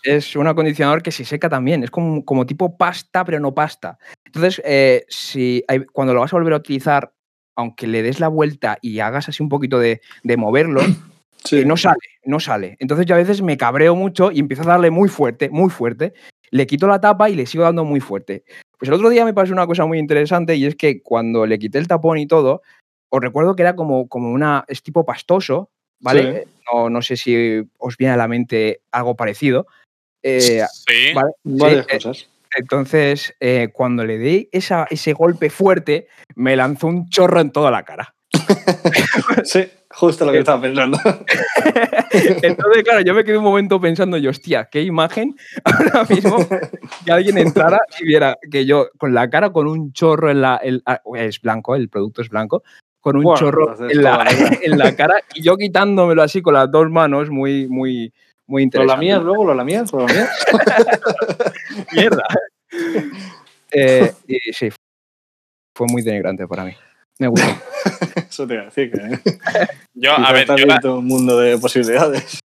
[0.03, 3.99] es un acondicionador que se seca también, es como, como tipo pasta, pero no pasta.
[4.25, 7.13] Entonces, eh, si hay- cuando lo vas a volver a utilizar,
[7.57, 10.81] aunque le des la vuelta y hagas así un poquito de, de moverlo,
[11.45, 11.59] Sí.
[11.59, 12.77] eh, no sale, no sale.
[12.81, 16.15] Entonces yo a veces me cabreo mucho y empiezo a darle muy fuerte, muy fuerte.
[16.51, 18.45] Le quito la tapa y le sigo dando muy fuerte.
[18.79, 21.59] Pues el otro día me pasó una cosa muy interesante y es que cuando le
[21.59, 22.63] quité el tapón y todo,
[23.11, 26.45] os recuerdo que era como, como una, es tipo pastoso, ¿vale?
[26.45, 26.51] Sí.
[26.73, 29.67] No, no sé si os viene a la mente algo parecido.
[30.23, 31.13] Eh, Sí.
[31.15, 32.29] vale, Varias sí, eh, cosas.
[32.57, 37.71] Entonces, eh, cuando le di esa, ese golpe fuerte, me lanzó un chorro en toda
[37.71, 38.15] la cara.
[39.45, 40.99] Sí, justo lo que estaba pensando.
[42.43, 46.37] Entonces, claro, yo me quedé un momento pensando, yo, hostia, qué imagen ahora mismo
[47.05, 50.57] que alguien entrara y viera que yo con la cara con un chorro en la.
[50.57, 52.63] el- ah, es blanco, el producto es blanco,
[53.01, 56.43] con un Bueno, chorro entonces en la, la en la cara y yo quitándomelo así
[56.43, 58.13] con las dos manos, muy, muy,
[58.47, 58.95] muy ¿Lo interesante.
[58.95, 59.45] lamías luego?
[59.45, 59.93] ¿Lo lamías?
[59.93, 60.31] ¿Lo lamías?
[61.93, 62.25] mierda.
[63.71, 64.71] Eh, y sí,
[65.75, 66.73] fue muy denigrante para mí.
[67.19, 67.47] Me gustó.
[68.29, 68.91] Eso te iba a decir.
[68.91, 69.19] Que
[69.95, 72.41] Yo, a ver, yo, la, un mundo de posibilidades.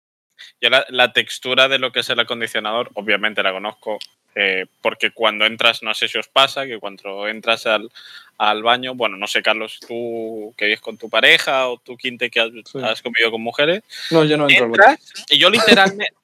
[0.60, 3.98] yo la, la textura de lo que es el acondicionador, obviamente la conozco,
[4.34, 7.90] eh, porque cuando entras, no sé si os pasa, que cuando entras al,
[8.38, 12.30] al baño, bueno, no sé, Carlos, tú que vives con tu pareja o tú, Quinte,
[12.30, 12.78] que has, Sí.
[12.82, 14.82] has convivido con mujeres, No, yo no entro al baño.
[14.90, 16.14] entras y yo literalmente...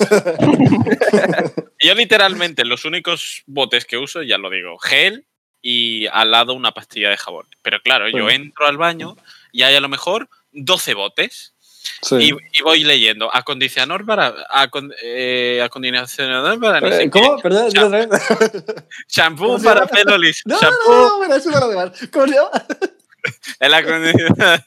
[1.80, 5.24] yo literalmente los únicos botes que uso, ya lo digo, gel
[5.62, 7.46] y al lado una pastilla de jabón.
[7.62, 9.16] Pero claro, yo entro al baño
[9.52, 11.54] y hay a lo mejor 12 botes.
[12.02, 12.16] Sí.
[12.16, 17.38] Y, y voy leyendo acondicionador para acon- eh, acondicionador para no sé Eh, ¿Cómo?
[17.38, 18.08] Perdón, dilo otra vez.
[19.08, 19.90] shampoo ¿Cómo se para llama?
[19.92, 21.90] pelo liso No, no, shampoo no, eso no lo demás.
[22.12, 22.50] ¿Cómo se llama?
[23.60, 24.64] el acondicionador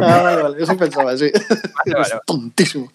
[0.00, 1.30] Ah, vale, vale, eso pensaba, sí.
[1.86, 2.92] vale, Es tontísimo.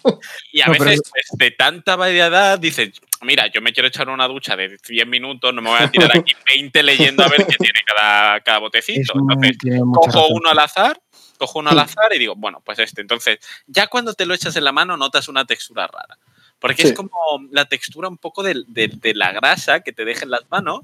[0.51, 2.89] y a No, pero veces pues, de tanta variedad dices
[3.21, 6.11] mira yo me quiero echar una ducha de 10 minutos no me voy a tirar
[6.17, 9.57] aquí 20 leyendo a ver qué tiene cada, cada botecito entonces
[9.93, 10.25] cojo razón.
[10.31, 10.99] uno al azar
[11.43, 14.55] cojo uno al azar y digo bueno pues este entonces ya cuando te lo echas
[14.55, 16.17] en la mano notas una textura rara
[16.59, 16.87] porque Sí.
[16.89, 17.11] es como
[17.51, 20.81] la textura un poco de, de- de la grasa que te deja en las manos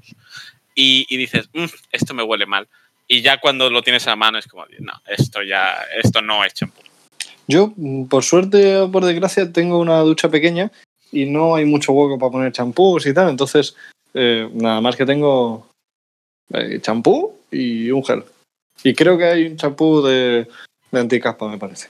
[0.74, 2.68] y, y dices "Mm, esto me huele mal
[3.08, 6.44] y ya cuando lo tienes en la mano es como no esto ya esto no
[6.44, 6.82] es champú
[7.48, 10.70] Yo, mm, por suerte o por desgracia, tengo una ducha pequeña
[11.10, 13.28] y no hay mucho hueco para poner champús y tal.
[13.30, 13.74] Entonces,
[14.14, 15.66] eh, nada más que tengo
[16.52, 18.22] eh, champú y un gel.
[18.82, 20.48] Y creo que hay un champú de,
[20.90, 21.88] de anticaspa, me parece.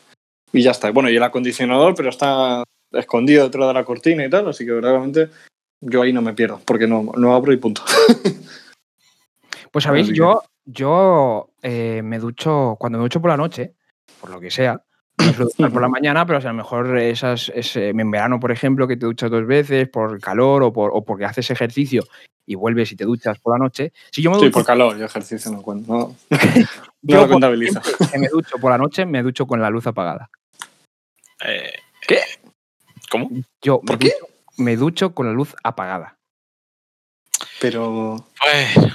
[0.52, 0.90] Y ya está.
[0.90, 4.48] Bueno, y el acondicionador, pero está escondido detrás de la cortina y tal.
[4.48, 5.28] Así que verdaderamente
[5.80, 7.82] yo ahí no me pierdo, porque no, no abro y punto.
[9.72, 13.74] Pues sabéis, yo, yo eh, me ducho, cuando me ducho por la noche,
[14.20, 14.82] por lo que sea,
[15.24, 18.86] duchar por la mañana, pero si a lo mejor esas, ese- en verano, por ejemplo,
[18.88, 22.02] que te duchas dos veces por el calor o, por, o porque haces ejercicio
[22.46, 24.96] y vuelves y te duchas por la noche, si yo me Sí, ducho, por calor,
[24.98, 25.92] yo ejercicio no cuento.
[25.92, 26.16] No,
[27.02, 27.78] lo contabilizo.
[27.80, 30.30] ejemplo, que me ducho por la noche, me ducho con la luz apagada.
[31.44, 31.72] Eh,
[32.06, 32.18] ¿Qué?
[33.10, 33.30] ¿Cómo?
[33.62, 34.12] Yo me ¿Por qué?
[34.20, 36.16] ducho- me ducho con la luz apagada.
[37.60, 38.16] Pero,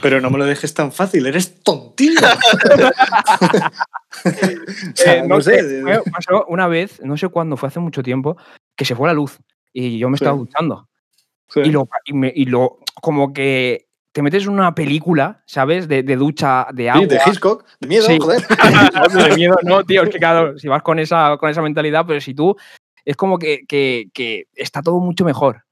[0.01, 2.19] pero no me lo dejes tan fácil, eres tontillo.
[4.25, 5.83] O sea, Eh, no, sé.
[6.11, 8.37] pasó una vez, no sé cuándo, fue hace mucho tiempo,
[8.75, 9.37] que se fue la luz
[9.73, 10.87] y yo me estaba duchando.
[11.49, 11.59] Sí.
[11.65, 15.87] Y lo, y, me- y lo- como que te metes en una película, ¿sabes?
[15.89, 17.01] De, de ducha de agua.
[17.03, 18.17] Sí, de Hitchcock, de miedo, Sí.
[18.19, 18.41] joder.
[19.29, 22.21] De miedo, no, tío, es que claro, si vas con esa, con esa mentalidad, pero
[22.21, 22.55] si tú,
[23.03, 25.64] es como que, que- que está todo mucho mejor.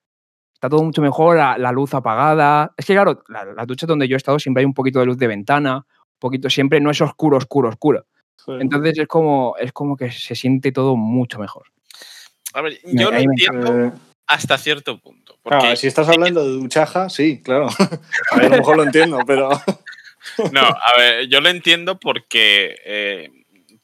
[0.63, 2.73] Está todo mucho mejor, la, la luz apagada.
[2.77, 5.05] Es que, claro, la, la ducha donde yo he estado siempre hay un poquito de
[5.05, 8.05] luz de ventana, un poquito, siempre no es oscuro, oscuro, oscuro.
[8.47, 11.65] Entonces es como, es como que se siente todo mucho mejor.
[12.53, 13.93] A ver, yo lo entiendo
[14.27, 15.37] hasta cierto punto.
[15.41, 17.67] Porque, claro, si estás hablando de duchaja, sí, claro.
[18.31, 19.49] A, ver, a lo mejor lo entiendo, pero.
[20.53, 23.29] No, a ver, yo lo entiendo porque eh,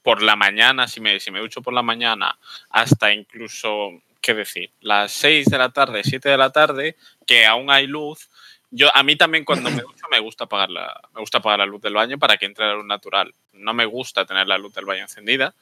[0.01, 2.39] por la mañana, si me, si me ducho por la mañana,
[2.69, 3.89] hasta incluso,
[4.21, 4.71] ¿qué decir?
[4.81, 8.29] Las 6 de la tarde, 7 de la tarde, que aún hay luz.
[8.71, 11.65] Yo, a mí también cuando me ducho me gusta apagar la, me gusta apagar la
[11.65, 13.33] luz del baño para que entre la luz natural.
[13.53, 15.53] No me gusta tener la luz del baño encendida,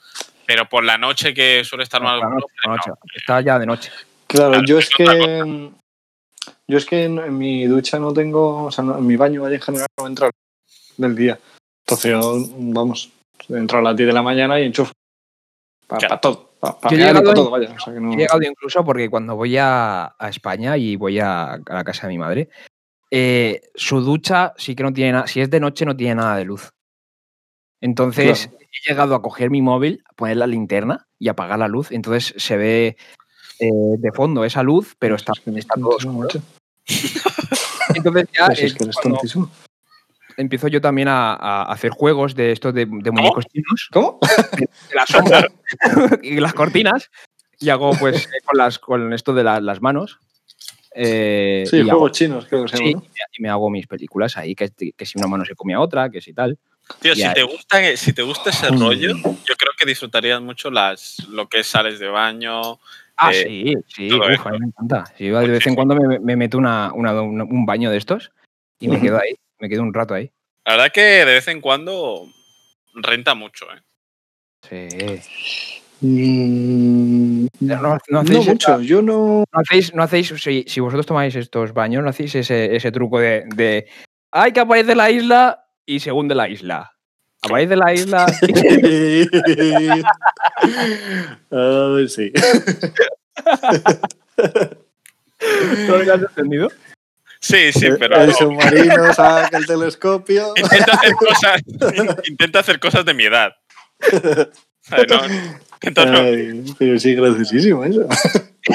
[0.46, 2.72] pero por la noche que suele estar más la noche, no.
[2.76, 2.92] noche.
[3.16, 3.92] Está ya de noche.
[4.28, 5.72] Claro, Claro, yo es que.
[6.70, 8.66] Yo es que en, en mi ducha no tengo.
[8.66, 10.30] O sea, no- en mi baño en general no entra
[10.98, 11.40] del día.
[11.86, 13.10] Entonces yo, vamos,
[13.48, 14.92] entro a las 10 de la mañana y enchufo.
[15.88, 16.20] Para Claro.
[16.20, 16.47] todo.
[16.62, 17.74] Yo he llegado en- todo, vaya.
[17.76, 21.20] O sea, que no- He llegado incluso porque cuando voy a, a España y voy
[21.20, 22.50] a, a la casa de mi madre,
[23.12, 26.36] eh, su ducha sí que no tiene nada, si es de noche no tiene nada
[26.38, 26.72] de luz.
[27.82, 31.92] Entonces he llegado a coger mi móvil, poner la linterna y apagar la luz.
[31.92, 32.98] Entonces se ve
[33.60, 36.28] eh, de fondo esa luz, pero está, Es que eres está todo oscuro.
[37.96, 39.50] Entonces ya Pues es que eres cuando tontísimo.
[40.38, 44.20] Empiezo yo también a, a hacer juegos de estos de, de muñecos chinos, ¿Cómo?
[44.58, 45.48] de la sombra
[46.24, 47.10] y las cortinas,
[47.60, 50.20] y hago pues eh, con, las, con esto de la- las manos.
[50.96, 53.04] eh, Sí, y hago- juegos chinos, creo que se Sí, llama.
[53.04, 55.74] y me- y me hago mis películas ahí, que, que si una mano se come
[55.74, 56.58] a otra, que si tal.
[57.02, 58.80] Tío, si ahí- te, gusta, si te gusta ese Mm.
[58.80, 62.80] rollo, yo creo que disfrutarías mucho las, lo que es sales de baño.
[63.18, 65.06] Ah, Eh, sí, sí, uf, a mí me encanta.
[65.18, 68.32] Sí, de vez en cuando me, me meto una, un baño de estos
[68.80, 70.32] y me quedo ahí, me quedo un rato ahí.
[70.66, 72.26] La verdad que de vez en cuando
[72.96, 73.82] renta mucho, ¿eh?
[74.70, 74.88] Sí.
[76.02, 79.44] Mm, No, no no hacéis mucho, esa- yo no.
[79.52, 83.20] No hacéis, no hacéis si, si vosotros tomáis estos baños, no hacéis ese, ese truco
[83.20, 83.88] de, de
[84.32, 85.64] ¡ay, que aparece la isla!
[85.86, 86.92] y se hunde la isla.
[87.42, 88.26] Aparece la isla.
[91.52, 92.32] Ah, sí.
[95.88, 96.70] ¿No lo has entendido?
[97.40, 100.54] Sí, sí, pero El submarino saca el telescopio.
[100.58, 101.62] intenta hacer cosas,
[102.28, 103.52] intenta hacer cosas de mi edad.
[105.96, 108.08] No, no- Ay, pero sí, graciosísimo eso.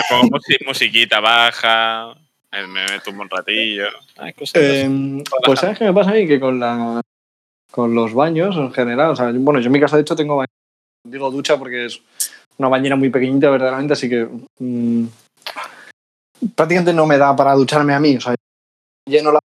[0.09, 2.15] pongo musi- musiquita baja,
[2.53, 3.87] me meto un ratillo.
[4.17, 4.65] Ay, cosas así.
[4.65, 7.01] Eh, pues sabes qué me pasa a mí que con la
[7.71, 10.37] con los baños en general, o sea, bueno, yo en mi casa de hecho tengo
[10.37, 10.49] baño,
[11.09, 12.01] digo ducha porque es
[12.59, 15.07] una bañera muy pequeñita verdaderamente, así que mm,
[16.55, 18.35] prácticamente no me da para ducharme a mí, o sea,
[19.07, 19.39] lleno la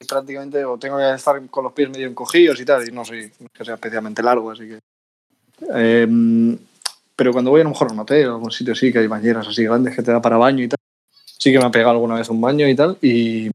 [0.00, 3.04] y prácticamente o tengo que estar con los pies medio encogidos y tal, y no
[3.04, 4.78] soy que sea especialmente largo, así que
[5.74, 6.08] eh,
[7.14, 8.98] pero cuando voy a lo mejor a un hotel o a algún sitio sí que
[8.98, 10.78] hay bañeras así grandes que te da para baño y tal,
[11.38, 13.50] sí que me ha pegado alguna vez un baño y tal, y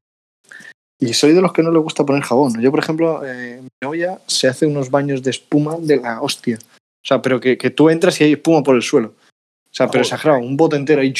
[0.99, 2.59] y soy de los que no le gusta poner jabón.
[2.59, 6.57] Yo, por ejemplo, eh, mi novia se hace unos baños de espuma de la hostia.
[6.57, 9.09] O sea, pero que, que tú entras y hay espuma por el suelo.
[9.09, 11.13] O sea, pero exagerado, un bote entero ahí.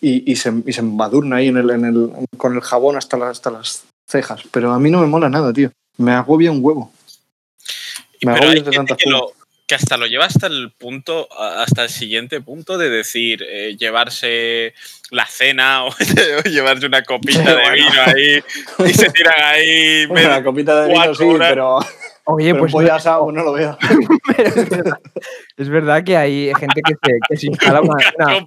[0.00, 3.16] Y, y, se, y se embadurna ahí en el, en el, con el jabón hasta,
[3.16, 4.42] la- hasta las cejas.
[4.52, 5.72] Pero a mí no me mola nada, tío.
[5.96, 6.92] Me agobia un huevo.
[8.20, 9.18] Y- me pero hay de tanta que, espuma.
[9.18, 9.32] lo-
[9.66, 14.72] que hasta lo lleva hasta el punto, hasta el siguiente punto de decir, eh, llevarse
[15.10, 15.88] la cena o,
[16.44, 18.42] o llevarse una copita de vino ahí
[18.88, 20.06] y se tiran ahí.
[20.08, 21.48] Bueno, la copita de vino sí, horas.
[21.50, 21.78] pero
[22.24, 23.76] Oye, pero pues pollo asado pues no lo veo.
[24.36, 24.98] pero es, verdad,
[25.56, 27.96] es verdad que hay gente que se, que se instala una,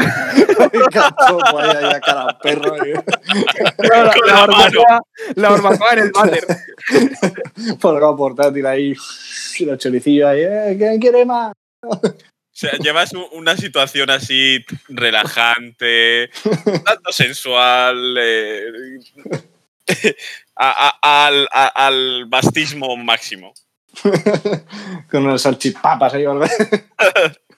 [0.00, 1.38] una- cachopo.
[1.40, 2.76] Cachopo ahí, ahí a cara perro.
[2.76, 5.02] la, la, la barbacoa,
[5.34, 6.46] la barbacoa en el váter.
[7.80, 8.94] Colgado portátil ahí.
[9.58, 10.40] Y los choricillos ahí.
[10.42, 11.52] Eh, ¿Quién quiere más?
[11.82, 11.98] O
[12.52, 16.30] sea, llevas un- una situación así relajante,
[16.84, 18.64] tanto sensual, eh,
[20.56, 23.54] a- a- al, a- al bastismo máximo.
[25.10, 26.26] Con unas salchipapas ahí.
[26.26, 26.50] ¿verdad?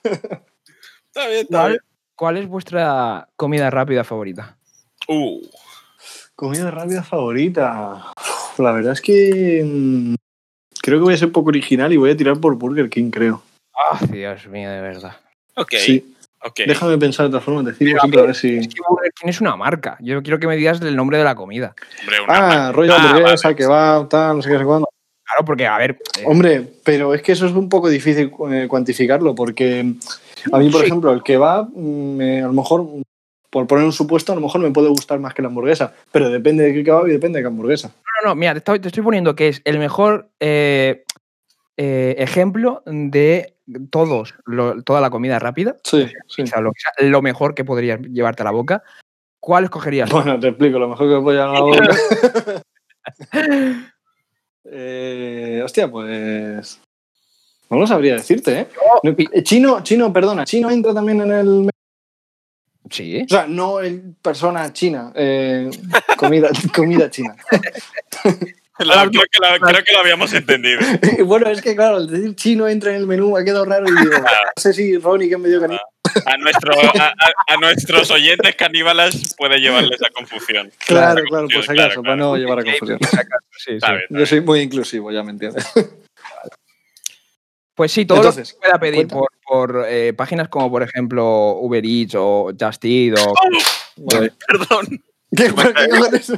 [0.03, 1.81] Está bien, está ¿Cuál, bien.
[2.15, 4.57] Cuál es vuestra comida rápida favorita?
[5.07, 5.41] Uh,
[6.35, 8.11] Comida rápida favorita.
[8.57, 10.15] La verdad es que mm,
[10.81, 13.43] creo que voy a ser poco original y voy a tirar por Burger King, creo.
[13.91, 15.15] Ah, Dios mío, de verdad.
[15.55, 16.15] ok, Sí.
[16.43, 16.61] ok.
[16.67, 18.57] Déjame pensar de otra forma, siempre a ver si.
[18.57, 19.97] Es que Burger King es una marca.
[19.99, 21.75] Yo quiero que me digas el nombre de la comida.
[22.01, 23.55] Hombre, una Ah, rollo Ah, hamburguesa, vale.
[23.55, 24.87] que va, tal, no sé qué, sé cuándo.
[25.25, 25.97] Claro, porque, a ver.
[26.19, 29.93] eh, Hombre, pero es que eso es un poco difícil eh, cuantificarlo, porque
[30.51, 30.87] a mí, por Sí.
[30.87, 32.85] ejemplo, el que va, a lo mejor,
[33.49, 36.29] por poner un supuesto, a lo mejor me puede gustar más que la hamburguesa, pero
[36.29, 37.89] depende de qué kebab y depende de qué hamburguesa.
[38.23, 41.03] No, no, mira, te estoy, te estoy poniendo que es el mejor eh,
[41.77, 43.55] eh, ejemplo de
[43.89, 45.77] todos, lo- toda la comida rápida.
[45.83, 46.41] Sí, sí.
[46.43, 48.83] O sea, lo, mejor que podrías llevarte a la boca.
[49.39, 50.09] ¿cuál escogerías?
[50.09, 51.59] Bueno, te explico, lo mejor que voy a la
[54.65, 56.79] eh, Hostia, pues.
[57.73, 58.67] No lo sabría decirte, ¿eh?
[59.01, 61.69] No, eh, Chino, chino, perdona, chino entra también en el.
[62.91, 63.23] Sí.
[63.23, 65.69] O sea, no el persona china, eh,
[66.17, 67.35] comida, comida china.
[68.79, 70.79] La- creo, que la- creo que lo habíamos entendido.
[71.25, 73.85] bueno, es que claro, al decir chino entra en el menú me ha quedado raro
[73.87, 74.25] y digo, no
[74.57, 75.79] sé si Ronnie que me dio cariño.
[76.25, 80.71] A, nuestro, a, nuestros oyentes caníbales puede llevarles a confusión.
[80.85, 82.03] Claro, Claro, claro, por si claro, acaso, claro.
[82.03, 82.99] para no llevar a confusión.
[83.57, 83.87] Sí, sí.
[84.09, 85.65] Yo soy muy inclusivo, ya me entiendes.
[87.75, 89.21] Pues sí, todo Entonces, lo que pueda pedir cuéntame.
[89.45, 93.33] por, por, eh, páginas como, por ejemplo, Uber Eats o Just Eat o...
[93.97, 94.33] Vale.
[94.47, 95.03] Perdón.
[95.35, 95.85] ¿Qué, ¿Por qué?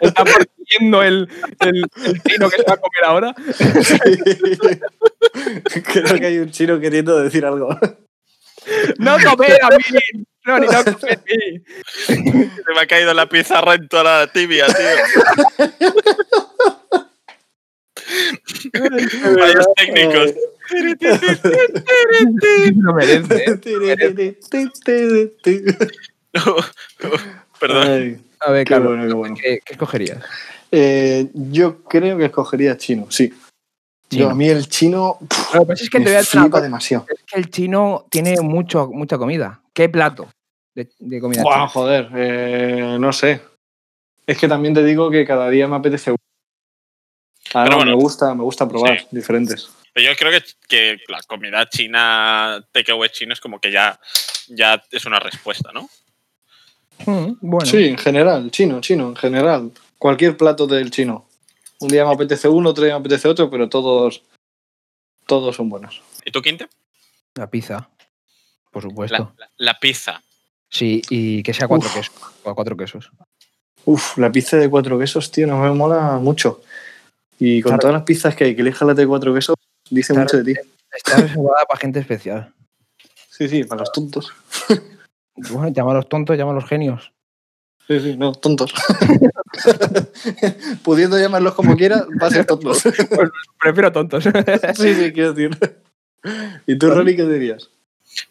[0.00, 1.28] ¿Está partiendo el,
[1.60, 3.34] el, el chino que se va a comer ahora?
[5.84, 7.70] Creo que hay un chino queriendo decir algo.
[8.98, 10.24] ¡No comer a mí!
[10.44, 11.62] No, ni no comer a mí.
[12.06, 12.18] Se
[12.74, 15.68] me ha caído la pizarra en toda la tibia, tío.
[18.72, 20.34] Fallos técnicos.
[22.76, 23.58] Lo merece.
[27.60, 27.86] Perdón.
[27.88, 29.36] Ay, A ver, qué Carlos, bueno, qué bueno.
[29.40, 30.18] ¿qué, qué escogerías?
[30.70, 33.32] Eh, yo creo que escogería chino, sí.
[34.08, 34.24] Chino.
[34.24, 36.60] Yo, a mí el chino pff, Lo que pasa es que te voy a flipa
[36.60, 37.06] demasiado.
[37.08, 39.62] es que el chino tiene mucho, mucha comida.
[39.72, 40.28] ¿Qué plato
[40.74, 41.68] de, de comida china?
[41.68, 43.40] joder, eh, no sé.
[44.26, 46.14] Es que también te digo que cada día me apetece.
[47.54, 47.90] Ah, Pero no, bueno.
[47.96, 49.06] me gusta, me gusta probar Sí.
[49.10, 49.68] diferentes.
[49.92, 53.98] Pero yo creo que, que la comida china, takeaway chino, es como que ya,
[54.48, 55.88] ya es una respuesta, ¿no?
[57.06, 59.70] Mm, bueno, Sí, en general, chino, chino, en general.
[59.98, 61.28] Cualquier plato del chino.
[61.80, 64.22] Un día me apetece uno, otro día me apetece otro, pero todos,
[65.26, 66.00] todos son buenos.
[66.24, 66.68] ¿Y tú, Quinte?
[67.34, 67.88] la pizza,
[68.70, 69.34] por supuesto.
[69.36, 70.22] La, la- la pizza.
[70.68, 71.94] Sí, y que sea cuatro Uf.
[71.94, 72.14] quesos.
[72.44, 73.10] O a cuatro quesos.
[73.84, 76.62] Uf, la pizza de cuatro quesos, tío, no me mola mucho.
[77.44, 77.80] Y con Claro.
[77.80, 79.56] todas las pizzas que hay, que elijas la de cuatro quesos,
[79.90, 80.26] dice Claro.
[80.26, 80.60] mucho de ti.
[80.92, 82.52] Está reservada para gente especial.
[83.30, 84.32] Sí, sí, para los tontos.
[85.34, 87.10] Bueno, llámalos tontos, llámalos genios.
[87.88, 88.72] Sí, sí, no, tontos.
[90.84, 92.82] Pudiendo llamarlos como quiera, va a ser tontos.
[93.60, 94.24] Prefiero tontos.
[94.76, 95.58] sí, sí, quiero decir.
[96.66, 97.70] ¿Y tú, Ronnie, qué dirías?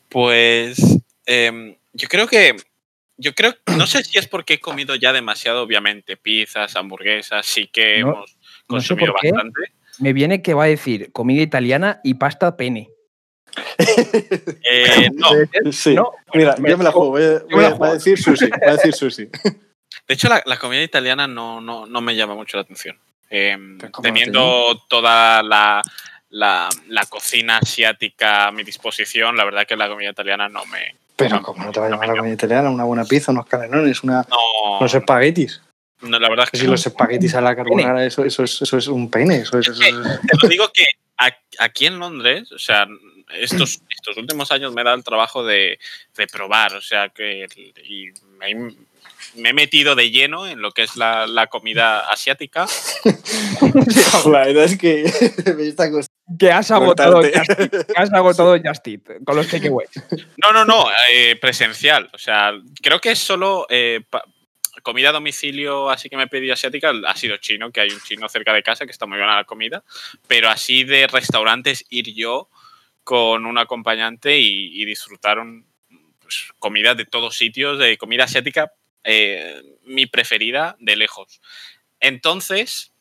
[0.08, 0.78] Pues
[1.26, 2.56] em, yo creo que.
[3.18, 7.68] Yo creo, no sé si es porque he comido ya demasiado, obviamente, pizzas, hamburguesas, sí
[7.68, 8.36] que No, hemos
[8.72, 9.32] no sé consumido por qué.
[9.32, 9.62] bastante.
[10.00, 12.90] Me viene que va a decir comida italiana y pasta pene.
[13.78, 15.28] Eh, no,
[15.72, 15.94] Sí.
[15.94, 17.12] No, Mira, me- yo me la juego.
[17.12, 18.50] Voy a, me la va decir sushi.
[18.50, 19.26] Va a decir sushi.
[20.08, 22.98] de hecho, la, la comida italiana no, no, no me llama mucho la atención.
[23.30, 25.82] Em, Pero ¿cómo no teniendo toda la,
[26.30, 30.96] la, la cocina asiática a mi disposición, la verdad que la comida italiana no me.
[31.16, 32.70] Pero, ¿cómo no te va a llamar la comida italiana?
[32.70, 35.62] Una buena pizza, unos canelones, una, No, unos espaguetis.
[36.02, 38.78] No, la verdad es que Si los espaguetis a la carbonara, eso, eso, es, eso
[38.78, 39.38] es un pene.
[39.38, 40.86] Eso es, eso es- Te lo digo que
[41.60, 42.88] aquí en Londres, o sea,
[43.34, 45.80] estos, estos últimos años me he dado el trabajo de,
[46.18, 47.46] de probar, o sea, que
[47.86, 48.76] y me, he-
[49.36, 52.66] me he metido de lleno en lo que es la, la comida asiática.
[54.26, 55.04] La verdad es que
[55.58, 56.08] me está costando
[56.40, 57.32] Que has agotado, que
[57.96, 59.90] has agotado Just Eat con los takeaways.
[60.42, 62.10] No, no, no, eh, presencial.
[62.14, 64.02] O sea, creo que es solo eh,
[64.82, 68.00] comida a domicilio, así que me he pedido asiática, ha sido chino, que hay un
[68.02, 69.84] chino cerca de casa que está muy buena la comida,
[70.28, 72.50] pero así de restaurantes ir yo
[73.04, 75.66] con un acompañante y, y disfrutar un-
[76.22, 78.72] pues, comida de todos sitios, de comida asiática,
[79.04, 81.42] eh, mi preferida de lejos.
[82.00, 82.94] Entonces,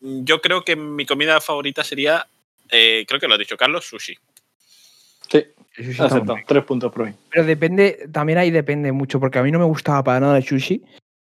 [0.00, 2.26] yo creo que mi comida favorita sería,
[2.70, 4.16] eh, creo que lo ha dicho Carlos, sushi.
[5.30, 5.44] Sí,
[5.98, 6.36] aceptado.
[6.46, 7.14] Tres puntos por mí.
[7.30, 10.44] Pero depende, también ahí depende mucho, porque a mí no me gustaba para nada el
[10.44, 10.82] sushi,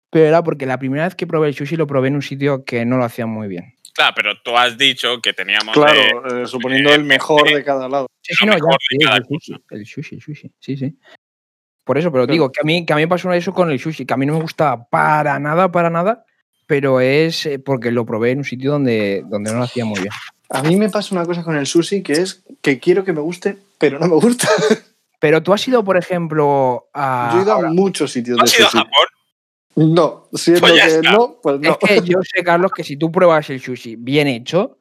[0.09, 2.63] pero era porque la primera vez que probé el sushi lo probé en un sitio
[2.63, 3.73] que no lo hacían muy bien.
[3.93, 7.89] Claro, pero tú has dicho que teníamos Claro, de- eh, suponiendo el mejor de cada
[7.89, 8.07] lado.
[8.21, 10.77] Sí, sí, no, ya, mejor de sí, cada el sushi, el sushi, el sushi, sí,
[10.77, 10.97] sí.
[11.83, 12.33] Por eso, pero Claro.
[12.33, 14.17] digo que a mí que a mí me pasó eso con el sushi, que a
[14.17, 16.25] mí no me gustaba para nada, para nada,
[16.67, 20.01] pero es eh, porque lo probé en un sitio donde, donde no lo hacía muy
[20.01, 20.11] bien.
[20.49, 23.21] A mí me pasa una cosa con el sushi que es que quiero que me
[23.21, 24.47] guste, pero no me gusta.
[25.19, 27.31] Pero tú has ido, por ejemplo, a...
[27.33, 28.83] Yo he ido a muchos sitios ¿No de has ido a sushi.
[28.83, 29.07] Japón?
[29.77, 31.11] No, siendo Pues que está.
[31.11, 31.69] no, pues no.
[31.69, 34.79] Es que yo sé, Carlos, que si tú pruebas el sushi bien hecho,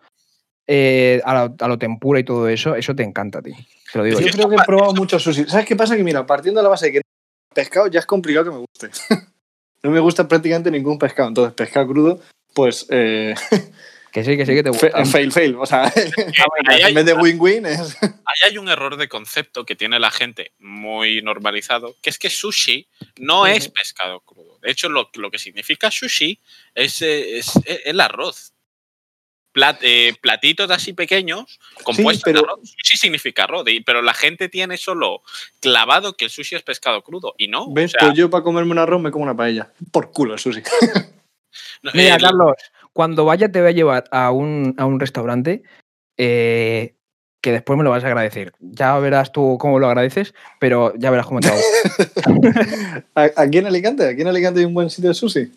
[0.67, 3.53] eh, a, lo, a lo tempura y todo eso, eso te encanta a ti.
[3.93, 4.33] Te lo digo Yo yo.
[4.33, 5.45] creo que he probado muchos sushi.
[5.45, 5.97] ¿Sabes qué pasa?
[5.97, 7.01] Que mira, partiendo de la base de que
[7.55, 8.91] pescado ya es complicado que me guste.
[9.83, 11.29] no me gusta prácticamente ningún pescado.
[11.29, 12.21] Entonces, pescado crudo,
[12.55, 13.35] pues eh,
[14.17, 15.05] Que sí, que sí que te gusta.
[15.05, 15.57] fail, fail.
[15.57, 15.93] O sea,
[16.69, 17.99] hay, en vez de win-win es...
[18.01, 22.19] hay ahí hay un error de concepto que tiene la gente muy normalizado, que es
[22.19, 22.89] que sushi
[23.19, 24.59] no es pescado crudo.
[24.63, 26.41] De hecho, lo, lo que significa sushi
[26.75, 28.55] es, eh, es el arroz.
[29.53, 32.61] Plat- eh, platitos así pequeños compuestos pero- de arroz.
[32.71, 35.21] Sushi significa arroz, pero la gente tiene solo
[35.61, 37.35] clavado que el sushi es pescado crudo.
[37.37, 37.71] Y no.
[37.71, 37.95] ¿Ves?
[37.95, 39.71] o sea, pues yo para comerme un arroz me como una paella.
[39.93, 40.63] Por culo, el sushi.
[41.83, 42.55] no, Mira, Carlos,
[42.97, 45.63] cuando vaya te voy a llevar a un, a un restaurante
[46.17, 46.95] eh,
[47.43, 48.55] que después me lo vas a agradecer.
[48.59, 51.61] Ya verás tú cómo lo agradeces, pero ya verás cómo te hago.
[53.15, 54.09] ¿A- ¿Aquí en Alicante?
[54.09, 55.53] ¿Aquí en Alicante hay un buen sitio de sushi?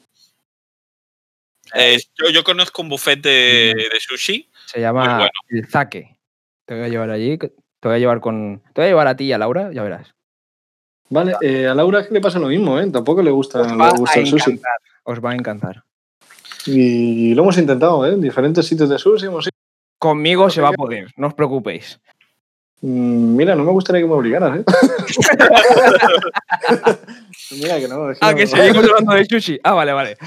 [1.76, 4.50] eh, yo, yo conozco un buffet de, de sushi.
[4.66, 5.32] Se llama bueno.
[5.48, 6.18] el zaque.
[6.66, 8.62] Te voy a llevar allí, te voy a llevar con.
[8.74, 10.14] Te voy a llevar a ti y a Laura, ya verás.
[11.10, 12.92] Vale, eh, a Laura es que le pasa lo mismo, ¿eh?
[12.92, 14.52] Tampoco le gusta, Os le gusta a el sushi.
[14.52, 14.78] encantar.
[15.04, 15.84] Os va a encantar.
[16.66, 18.14] Y lo hemos intentado, ¿eh?
[18.14, 19.51] En diferentes sitios de sushi hemos ido.
[19.97, 21.99] Conmigo se va a poder, no os preocupéis.
[22.82, 24.64] Mm, Mira, no me gustaría que me obligaras, ¿eh?
[27.51, 28.12] Mira que no.
[28.12, 29.60] es que Ah, no- que seguimos hablando de sushi.
[29.64, 30.18] Ah, vale, vale.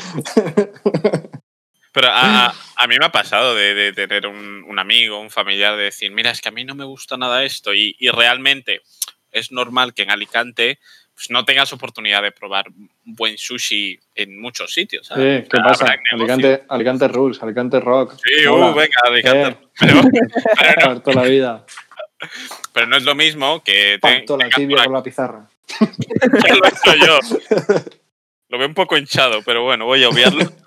[1.93, 5.31] Pero a, a- a mí me ha pasado de, de tener un, un amigo, un
[5.31, 7.75] familiar, de decir, mira, es que a mí no me gusta nada esto.
[7.75, 8.81] Y, y realmente
[9.31, 10.79] es normal que en Alicante
[11.15, 12.67] pues, no tengas oportunidad de probar
[13.05, 15.07] buen sushi en muchos sitios.
[15.07, 15.45] ¿sabes?
[15.45, 15.95] Sí, ¿qué pasa?
[16.13, 18.17] Alicante, Alicante Rules, Alicante Rock.
[18.25, 19.49] Sí, uh, venga, Alicante.
[19.49, 19.69] Eh.
[19.79, 20.01] Pero,
[20.59, 21.67] pero no, Parto la vida.
[22.73, 25.49] pero no es lo mismo que te- Parto la tibia por con la pizarra.
[25.79, 27.19] Ya lo he hecho yo.
[28.49, 30.45] Lo veo un poco hinchado, pero bueno, voy a obviarlo.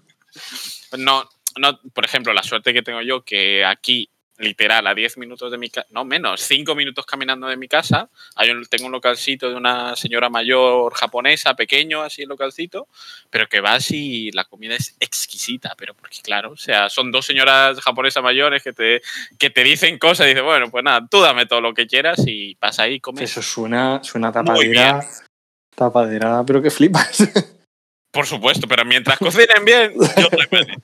[0.98, 1.28] No,
[1.58, 5.58] no, por ejemplo, la suerte que tengo yo que aquí, literal, a 10 minutos de
[5.58, 9.50] mi casa, no menos, 5 minutos caminando de mi casa, hay un- tengo un localcito
[9.50, 12.88] de una señora mayor japonesa, pequeño, así el localcito,
[13.30, 17.26] pero que vas y la comida es exquisita, pero porque claro, o sea, son dos
[17.26, 19.02] señoras japonesas mayores que te,
[19.40, 22.20] que te dicen cosas y dices, bueno, pues nada, tú dame todo lo que quieras
[22.28, 23.24] y vas ahí y comes.
[23.32, 25.00] Eso suena, suena tapadera.
[25.76, 27.28] Tapadera, pero que flipas.
[28.12, 30.78] Por supuesto, pero mientras cocinen bien, yo feliz.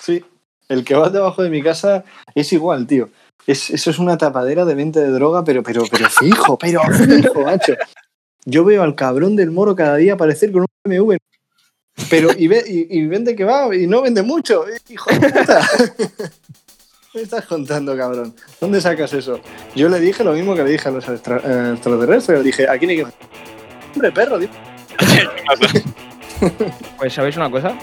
[0.00, 0.24] Sí,
[0.68, 2.04] el que va debajo de mi casa
[2.34, 3.08] es igual, tío.
[3.46, 7.40] Es, eso es una tapadera de venta de droga, pero, pero, pero fijo, pero fijo,
[7.42, 7.74] macho.
[8.44, 11.16] Yo veo al cabrón del moro cada día aparecer con un BMW.
[12.10, 14.64] Pero, y, ve, y, y vende que va, y no vende mucho.
[14.88, 15.66] Hijo de puta.
[17.12, 18.34] ¿Qué me estás contando, cabrón?
[18.60, 19.40] ¿Dónde sacas eso?
[19.74, 22.38] Yo le dije lo mismo que le dije a los extra- eh, extraterrestres.
[22.38, 23.06] Le dije, aquí no hay que.
[23.94, 24.48] Hombre, perro, tío.
[26.98, 27.76] Pues, ¿sabéis una cosa?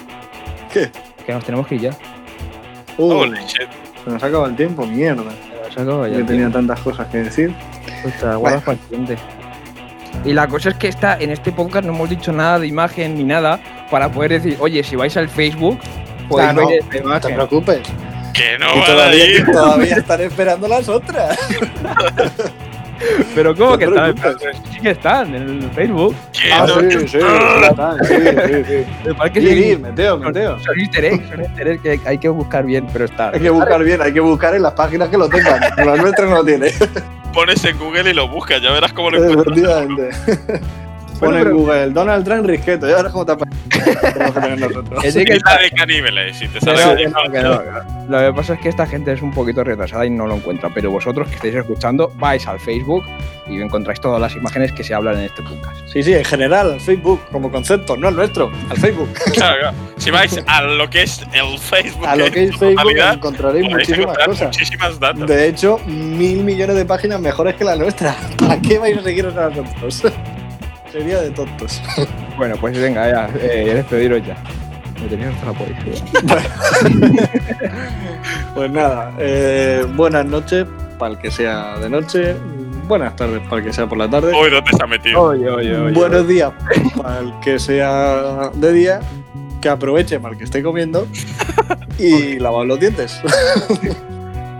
[0.72, 0.90] ¿Qué?
[1.26, 1.98] Que nos tenemos que ir ya.
[2.98, 3.68] Uh, Holy shit.
[4.04, 5.24] se nos acaba el tiempo, mierda.
[5.74, 7.54] Se acaba ya Yo el tenía tantas cosas que decir.
[8.20, 9.18] Te la guardas para el siguiente.
[10.24, 13.16] Y la cosa es que está, en este podcast no hemos dicho nada de imagen
[13.16, 13.60] ni nada
[13.91, 15.78] para poder decir, oye, si vais al Facebook,
[16.30, 17.82] podéis Ah, no, ver esta No te preocupes.
[18.34, 19.46] Que no van a todavía, ir.
[19.52, 21.38] todavía están esperando las otras.
[23.36, 24.16] Pero ¿cómo que están?
[24.72, 26.16] Sí que están en el Facebook.
[26.54, 28.86] Ah, sí, sí, sí, están, sí, sí, sí.
[29.06, 29.78] Me parece que sí.
[29.78, 30.58] meteo, meteo.
[30.60, 33.30] Son easter eggs, son easter eggs que hay que buscar bien, pero está.
[33.32, 35.60] Hay que buscar bien, hay que buscar en las páginas que lo tengan.
[35.78, 36.72] Las nuestras no lo tiene.
[37.34, 39.58] Pones en Google y lo buscas, ya verás cómo lo encuentras.
[39.58, 40.10] Efectivamente.
[41.26, 42.88] Pon Bueno, en Google Donald Trump risqueto.
[42.88, 43.55] Ya verás cómo te aparece.
[44.13, 44.34] Tenemos
[45.13, 47.09] que está- sale caníbales, si te sale.
[48.07, 50.69] Lo que pasa es que esta gente es un poquito retrasada y no lo encuentra,
[50.73, 53.03] pero vosotros que estáis escuchando, vais al Facebook
[53.47, 55.76] y encontráis todas las imágenes que se hablan en este podcast.
[55.91, 59.09] Sí, sí, en general, al Facebook, como concepto, no al nuestro, al Facebook.
[59.34, 59.78] Claro, claro.
[59.97, 63.99] Si vais a lo que es el Facebook, A lo que es Facebook encontraréis muchísimas
[64.01, 64.47] encontrar cosas.
[64.47, 65.28] muchísimas datos.
[65.28, 68.15] De hecho, mil millones de páginas mejores que la nuestra.
[68.38, 70.03] ¿Para qué vais a seguirnos a nosotros?
[70.96, 71.82] Sería de tontos.
[72.38, 74.36] Bueno, pues venga, ya, eh, despediros ya.
[75.02, 75.93] Me tenéis hasta la policía.
[78.54, 80.66] Pues nada, eh, buenas noches
[81.00, 82.36] para el que sea de noche,
[82.88, 85.22] buenas tardes para el que sea por la tarde, Uy, ¿dónde se ha metido?
[85.22, 85.93] Oye, oye, oye.
[85.93, 86.52] buenos días
[87.02, 89.00] para el que sea de día,
[89.62, 91.08] que aproveche para el que esté comiendo
[91.98, 93.22] y lavar los dientes.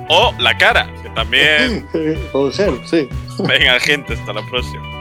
[0.08, 1.86] O la cara, que también.
[2.32, 3.10] Con gel, sí.
[3.40, 4.95] Venga, gente, hasta la próxima.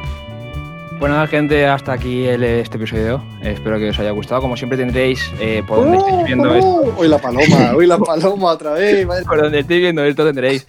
[1.00, 3.22] Bueno, gente, hasta aquí el- este episodio.
[3.42, 4.40] Espero que os haya gustado.
[4.40, 6.66] Como siempre tendréis eh, por donde estéis viendo esto.
[6.66, 9.06] Uh, Hoy la paloma, hoy la paloma otra vez.
[9.26, 10.66] Por donde estéis viendo esto tendréis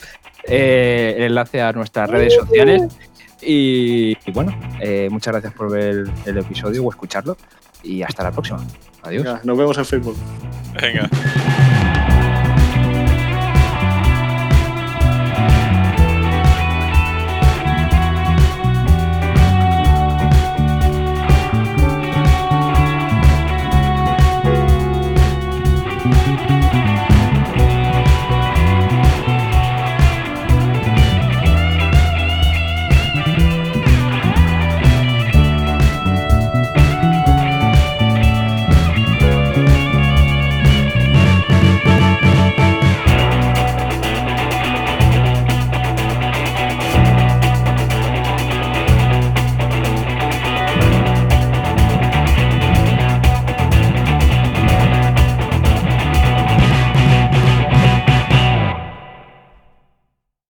[0.48, 2.82] eh, el enlace a nuestras redes sociales.
[3.42, 7.38] Y, y bueno, eh, muchas gracias por ver el, el episodio o escucharlo.
[7.84, 8.66] Y hasta la próxima.
[9.04, 9.24] Adiós.
[9.24, 10.18] Venga, nos vemos en Facebook.
[10.82, 11.08] Venga.